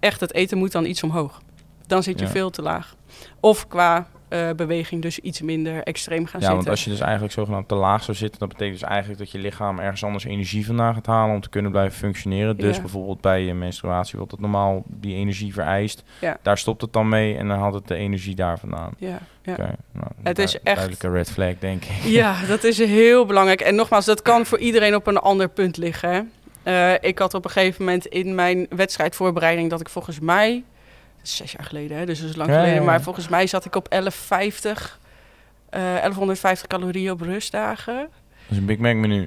Echt, 0.00 0.20
het 0.20 0.34
eten 0.34 0.58
moet 0.58 0.72
dan 0.72 0.84
iets 0.84 1.02
omhoog. 1.02 1.42
Dan 1.86 2.02
zit 2.02 2.20
je 2.20 2.28
veel 2.28 2.50
te 2.50 2.62
laag. 2.62 2.94
Of 3.40 3.68
qua 3.68 4.06
uh, 4.32 4.50
beweging 4.50 5.02
dus 5.02 5.18
iets 5.18 5.40
minder 5.40 5.82
extreem 5.82 6.26
gaan 6.26 6.40
ja, 6.40 6.46
zitten. 6.46 6.54
want 6.54 6.68
als 6.68 6.84
je 6.84 6.90
dus 6.90 7.00
eigenlijk 7.00 7.32
zogenaamd 7.32 7.68
te 7.68 7.74
laag 7.74 8.02
zou 8.02 8.16
zitten, 8.16 8.38
dat 8.38 8.48
betekent 8.48 8.80
dus 8.80 8.88
eigenlijk 8.88 9.18
dat 9.18 9.30
je 9.30 9.38
lichaam 9.38 9.78
ergens 9.78 10.04
anders 10.04 10.24
energie 10.24 10.66
vandaan 10.66 10.94
gaat 10.94 11.06
halen 11.06 11.34
om 11.34 11.40
te 11.40 11.48
kunnen 11.48 11.70
blijven 11.70 11.98
functioneren. 11.98 12.56
Dus 12.56 12.80
bijvoorbeeld 12.80 13.20
bij 13.20 13.44
je 13.44 13.54
menstruatie, 13.54 14.18
wat 14.18 14.30
het 14.30 14.40
normaal 14.40 14.82
die 14.86 15.14
energie 15.14 15.52
vereist, 15.52 16.02
ja. 16.20 16.36
daar 16.42 16.58
stopt 16.58 16.80
het 16.80 16.92
dan 16.92 17.08
mee 17.08 17.36
en 17.36 17.48
dan 17.48 17.58
haalt 17.58 17.74
het 17.74 17.88
de 17.88 17.94
energie 17.94 18.34
daar 18.34 18.58
vandaan. 18.58 18.94
Ja, 18.98 19.18
ja. 19.42 19.52
Okay, 19.52 19.74
nou, 19.92 20.06
het 20.22 20.38
is 20.38 20.54
echt 20.54 20.76
duidelijke 20.76 21.10
red 21.10 21.30
flag, 21.30 21.54
denk 21.58 21.84
ik. 21.84 22.02
Ja, 22.04 22.36
dat 22.46 22.64
is 22.64 22.78
heel 22.78 23.26
belangrijk. 23.26 23.60
En 23.60 23.74
nogmaals, 23.74 24.04
dat 24.04 24.22
kan 24.22 24.46
voor 24.46 24.58
iedereen 24.58 24.94
op 24.94 25.06
een 25.06 25.18
ander 25.18 25.48
punt 25.48 25.76
liggen. 25.76 26.10
Hè? 26.10 26.20
Uh, 26.64 26.94
ik 27.00 27.18
had 27.18 27.34
op 27.34 27.44
een 27.44 27.50
gegeven 27.50 27.84
moment 27.84 28.06
in 28.06 28.34
mijn 28.34 28.66
wedstrijdvoorbereiding 28.70 29.70
dat 29.70 29.80
ik 29.80 29.88
volgens 29.88 30.20
mij 30.20 30.62
zes 31.22 31.52
jaar 31.52 31.64
geleden, 31.64 31.96
hè, 31.96 32.06
dus 32.06 32.20
dat 32.20 32.28
is 32.28 32.36
lang 32.36 32.50
geleden. 32.50 32.84
Maar 32.84 33.02
volgens 33.02 33.28
mij 33.28 33.46
zat 33.46 33.64
ik 33.64 33.76
op 33.76 33.90
1150, 33.90 34.98
uh, 35.70 35.80
1150 35.80 36.66
calorieën 36.66 37.10
op 37.10 37.20
rustdagen. 37.20 37.96
Dat 37.96 38.50
is 38.50 38.56
een 38.56 38.64
Big 38.64 38.78
Mac 38.78 38.94
menu. 38.94 39.26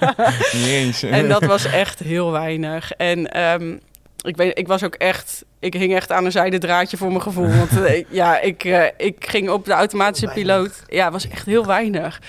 Niet 0.52 0.66
eens. 0.66 1.02
en 1.02 1.28
dat 1.28 1.44
was 1.44 1.64
echt 1.64 1.98
heel 1.98 2.30
weinig. 2.30 2.92
En 2.92 3.40
um, 3.42 3.80
ik, 4.22 4.36
weet, 4.36 4.58
ik 4.58 4.66
was 4.66 4.82
ook 4.82 4.94
echt... 4.94 5.44
Ik 5.58 5.74
hing 5.74 5.94
echt 5.94 6.12
aan 6.12 6.24
een 6.24 6.32
zijde 6.32 6.58
draadje 6.58 6.96
voor 6.96 7.08
mijn 7.08 7.22
gevoel. 7.22 7.48
Want 7.48 7.72
uh, 7.72 8.04
ja, 8.20 8.40
ik, 8.40 8.64
uh, 8.64 8.84
ik 8.96 9.26
ging 9.28 9.50
op 9.50 9.64
de 9.64 9.72
automatische 9.72 10.30
piloot. 10.34 10.82
Ja, 10.86 11.10
was 11.10 11.28
echt 11.28 11.46
heel 11.46 11.66
weinig. 11.66 12.20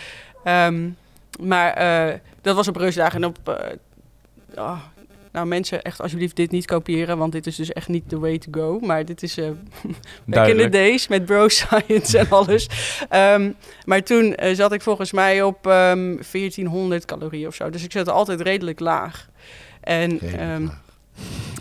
Um, 0.45 0.97
maar 1.39 1.81
uh, 1.81 2.13
dat 2.41 2.55
was 2.55 2.67
op 2.67 2.75
rustdagen. 2.75 3.23
En 3.23 3.27
op... 3.27 3.67
Oh, 4.55 4.79
nou, 5.33 5.47
mensen, 5.47 5.81
echt 5.81 6.01
alsjeblieft 6.01 6.35
dit 6.35 6.51
niet 6.51 6.65
kopiëren, 6.65 7.17
want 7.17 7.31
dit 7.31 7.47
is 7.47 7.55
dus 7.55 7.71
echt 7.71 7.87
niet 7.87 8.09
the 8.09 8.19
way 8.19 8.37
to 8.37 8.47
go. 8.51 8.79
Maar 8.79 9.05
dit 9.05 9.23
is 9.23 9.37
uh, 9.37 9.49
back 10.25 10.47
in 10.47 10.57
the 10.57 10.69
days 10.69 11.07
met 11.07 11.25
bro 11.25 11.47
science 11.59 12.17
en 12.17 12.29
alles. 12.29 12.69
Um, 13.11 13.55
maar 13.85 14.03
toen 14.03 14.35
uh, 14.43 14.55
zat 14.55 14.73
ik 14.73 14.81
volgens 14.81 15.11
mij 15.11 15.41
op 15.41 15.65
um, 15.65 16.19
1400 16.31 17.05
calorieën 17.05 17.47
of 17.47 17.55
zo. 17.55 17.69
Dus 17.69 17.83
ik 17.83 17.91
zat 17.91 18.09
altijd 18.09 18.41
redelijk 18.41 18.79
laag. 18.79 19.29
En 19.81 20.41
um, 20.41 20.71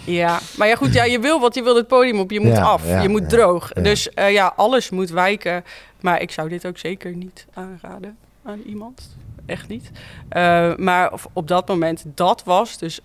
ja, 0.05 0.41
maar 0.57 0.69
ja 0.69 0.75
goed, 0.75 0.93
ja, 0.93 1.05
je 1.05 1.19
wil 1.19 1.41
wat, 1.41 1.55
je 1.55 1.63
wil 1.63 1.77
het 1.77 1.87
podium 1.87 2.19
op, 2.19 2.31
je 2.31 2.41
moet 2.41 2.57
ja, 2.57 2.63
af, 2.63 2.87
ja, 2.87 3.03
je 3.03 3.09
moet 3.09 3.21
ja, 3.21 3.29
droog. 3.29 3.73
Dus 3.73 4.09
uh, 4.15 4.33
ja, 4.33 4.53
alles 4.57 4.91
moet 4.91 5.11
wijken. 5.11 5.65
Maar 6.01 6.21
ik 6.21 6.31
zou 6.31 6.49
dit 6.49 6.67
ook 6.67 6.79
zeker 6.79 7.17
niet 7.17 7.47
aanraden 7.53 8.17
aan 8.43 8.61
iemand. 8.67 9.17
Echt 9.47 9.69
niet. 9.69 9.91
Uh, 10.37 10.77
maar 10.77 11.13
op 11.33 11.49
dat 11.49 11.69
moment, 11.69 12.05
dat 12.15 12.43
was 12.45 12.79
dus 12.79 13.01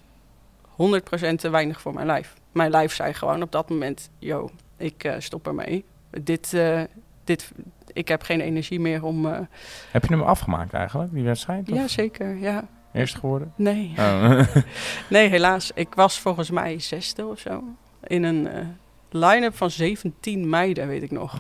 100% 0.77 1.35
te 1.35 1.49
weinig 1.49 1.81
voor 1.81 1.93
mijn 1.93 2.05
lijf. 2.05 2.33
Mijn 2.51 2.71
lijf 2.71 2.93
zei 2.93 3.13
gewoon 3.13 3.41
op 3.41 3.51
dat 3.51 3.69
moment: 3.69 4.09
yo, 4.19 4.49
ik 4.77 5.03
uh, 5.03 5.15
stop 5.17 5.47
ermee. 5.47 5.85
Dit, 6.09 6.51
uh, 6.53 6.81
dit, 7.23 7.51
ik 7.93 8.07
heb 8.07 8.21
geen 8.21 8.41
energie 8.41 8.79
meer 8.79 9.03
om. 9.03 9.25
Uh... 9.25 9.39
Heb 9.91 10.05
je 10.05 10.13
hem 10.13 10.23
afgemaakt 10.23 10.73
eigenlijk, 10.73 11.13
die 11.13 11.23
wedstrijd? 11.23 11.67
Ja, 11.67 11.87
zeker. 11.87 12.37
Ja. 12.37 12.67
Eerst 12.93 13.15
geworden? 13.15 13.53
Nee. 13.55 13.93
Oh. 13.97 14.39
nee, 15.09 15.29
helaas. 15.29 15.71
Ik 15.73 15.93
was 15.93 16.19
volgens 16.19 16.49
mij 16.49 16.79
zesde 16.79 17.25
of 17.25 17.39
zo. 17.39 17.63
In 18.03 18.23
een 18.23 18.47
line-up 19.09 19.55
van 19.55 19.71
17 19.71 20.49
meiden, 20.49 20.87
weet 20.87 21.03
ik 21.03 21.11
nog. 21.11 21.37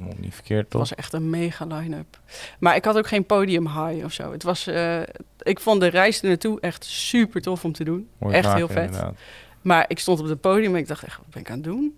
Nog 0.00 0.18
niet 0.18 0.34
verkeerd, 0.34 0.70
toch? 0.70 0.80
Het 0.80 0.88
was 0.88 0.98
echt 0.98 1.12
een 1.12 1.30
mega 1.30 1.64
line-up. 1.66 2.18
Maar 2.58 2.76
ik 2.76 2.84
had 2.84 2.96
ook 2.98 3.06
geen 3.06 3.24
podium 3.24 3.66
high 3.66 4.04
of 4.04 4.12
zo. 4.12 4.32
Het 4.32 4.42
was, 4.42 4.68
uh, 4.68 5.00
ik 5.42 5.60
vond 5.60 5.80
de 5.80 5.86
reis 5.86 6.22
er 6.22 6.28
naartoe 6.28 6.60
echt 6.60 6.84
super 6.84 7.42
tof 7.42 7.64
om 7.64 7.72
te 7.72 7.84
doen. 7.84 8.08
Echt 8.30 8.52
heel 8.52 8.68
vet. 8.68 8.84
Inderdaad. 8.84 9.16
Maar 9.62 9.84
ik 9.88 9.98
stond 9.98 10.20
op 10.20 10.28
het 10.28 10.40
podium 10.40 10.74
en 10.74 10.80
ik 10.80 10.88
dacht 10.88 11.04
echt, 11.04 11.16
wat 11.16 11.30
ben 11.30 11.40
ik 11.40 11.50
aan 11.50 11.54
het 11.54 11.64
doen? 11.64 11.96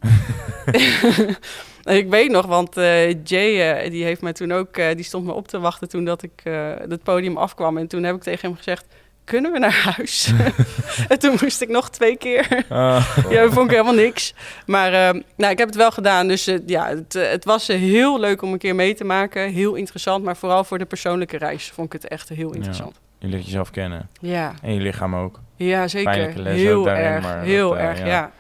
en 1.82 1.96
ik 2.02 2.08
weet 2.08 2.30
nog, 2.30 2.46
want 2.46 2.76
uh, 2.78 3.24
Jay, 3.24 3.84
uh, 3.84 3.90
die 3.90 4.04
heeft 4.04 4.20
mij 4.20 4.32
toen 4.32 4.52
ook, 4.52 4.74
die 4.74 5.02
stond 5.02 5.24
me 5.26 5.32
op 5.32 5.48
te 5.48 5.58
wachten 5.58 5.88
toen 5.88 6.04
dat 6.04 6.22
ik 6.22 6.42
het 6.88 7.02
podium 7.02 7.36
afkwam. 7.36 7.78
En 7.78 7.86
toen 7.86 8.02
heb 8.02 8.14
ik 8.14 8.22
tegen 8.22 8.48
hem 8.48 8.56
gezegd, 8.56 8.86
kunnen 9.24 9.52
we 9.52 9.58
naar 9.58 9.94
huis? 9.96 10.32
en 11.08 11.18
toen 11.18 11.36
moest 11.40 11.60
ik 11.60 11.68
nog 11.68 11.90
twee 11.90 12.16
keer. 12.16 12.64
Ah. 12.68 13.18
ja, 13.30 13.42
dat 13.42 13.52
vond 13.52 13.64
ik 13.64 13.70
helemaal 13.70 13.94
niks. 13.94 14.34
Maar 14.66 14.92
uh, 14.92 15.22
nou, 15.36 15.52
ik 15.52 15.58
heb 15.58 15.68
het 15.68 15.76
wel 15.76 15.90
gedaan. 15.90 16.28
Dus 16.28 16.48
uh, 16.48 16.58
ja, 16.66 16.88
het, 16.88 17.14
uh, 17.14 17.28
het, 17.28 17.44
was 17.44 17.66
heel 17.66 18.20
leuk 18.20 18.42
om 18.42 18.52
een 18.52 18.58
keer 18.58 18.74
mee 18.74 18.94
te 18.94 19.04
maken. 19.04 19.52
Heel 19.52 19.74
interessant. 19.74 20.24
Maar 20.24 20.36
vooral 20.36 20.64
voor 20.64 20.78
de 20.78 20.84
persoonlijke 20.84 21.38
reis 21.38 21.70
vond 21.74 21.94
ik 21.94 22.02
het 22.02 22.10
echt 22.10 22.28
heel 22.28 22.54
interessant. 22.54 23.00
Ja, 23.18 23.26
je 23.26 23.28
leert 23.28 23.44
jezelf 23.44 23.70
kennen. 23.70 24.08
Ja. 24.20 24.54
En 24.62 24.74
je 24.74 24.80
lichaam 24.80 25.14
ook. 25.14 25.40
Ja, 25.56 25.88
zeker. 25.88 26.46
Heel 26.46 26.82
daarin, 26.82 27.04
erg. 27.04 27.22
maar 27.22 27.42
heel 27.42 27.68
dat, 27.68 27.78
erg, 27.78 27.98
ja. 27.98 28.06
ja. 28.06 28.30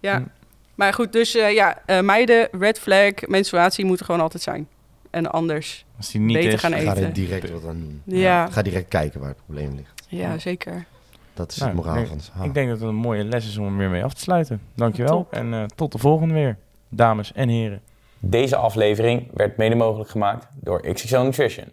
Ja. 0.00 0.24
Maar 0.74 0.92
goed, 0.92 1.12
dus 1.12 1.32
ja, 1.32 1.78
meiden, 2.02 2.48
red 2.52 2.78
flag, 2.80 3.12
menstruatie 3.26 3.84
moeten 3.84 4.06
gewoon 4.06 4.20
altijd 4.20 4.42
zijn. 4.42 4.68
En 5.10 5.30
anders 5.30 5.84
Als 5.96 6.10
die 6.10 6.20
niet 6.20 6.36
beter 6.36 6.52
is, 6.52 6.60
gaan 6.60 6.72
eten. 6.72 6.96
Ga 6.96 7.02
er 7.02 7.12
direct 7.12 7.50
wat 7.50 7.66
aan 7.66 7.80
doen. 7.80 8.02
Ja. 8.04 8.50
Ga 8.50 8.62
direct 8.62 8.88
kijken 8.88 9.20
waar 9.20 9.28
het 9.28 9.44
probleem 9.44 9.74
ligt. 9.74 9.97
Ja, 10.08 10.38
zeker. 10.38 10.84
Dat 11.34 11.50
is 11.50 11.56
Nou, 11.58 11.70
het 11.70 11.84
moraal 11.84 12.02
ik- 12.02 12.06
van. 12.06 12.44
Ik 12.44 12.54
denk 12.54 12.68
dat 12.68 12.78
het 12.80 12.88
een 12.88 12.94
mooie 12.94 13.24
les 13.24 13.46
is 13.48 13.56
om 13.58 13.66
er 13.66 13.76
weer 13.76 13.90
mee 13.90 14.04
af 14.04 14.14
te 14.14 14.20
sluiten. 14.20 14.60
Dankjewel. 14.74 15.16
Top. 15.16 15.32
En 15.32 15.54
eh, 15.54 15.64
tot 15.64 15.92
de 15.92 15.98
volgende 15.98 16.34
weer. 16.34 16.56
Dames 16.88 17.32
en 17.32 17.48
heren. 17.48 17.80
Deze 18.18 18.56
aflevering 18.56 19.28
werd 19.34 19.56
mede 19.56 19.74
mogelijk 19.74 20.10
gemaakt 20.10 20.46
door 20.60 20.80
XXL 20.92 21.18
Nutrition. 21.20 21.66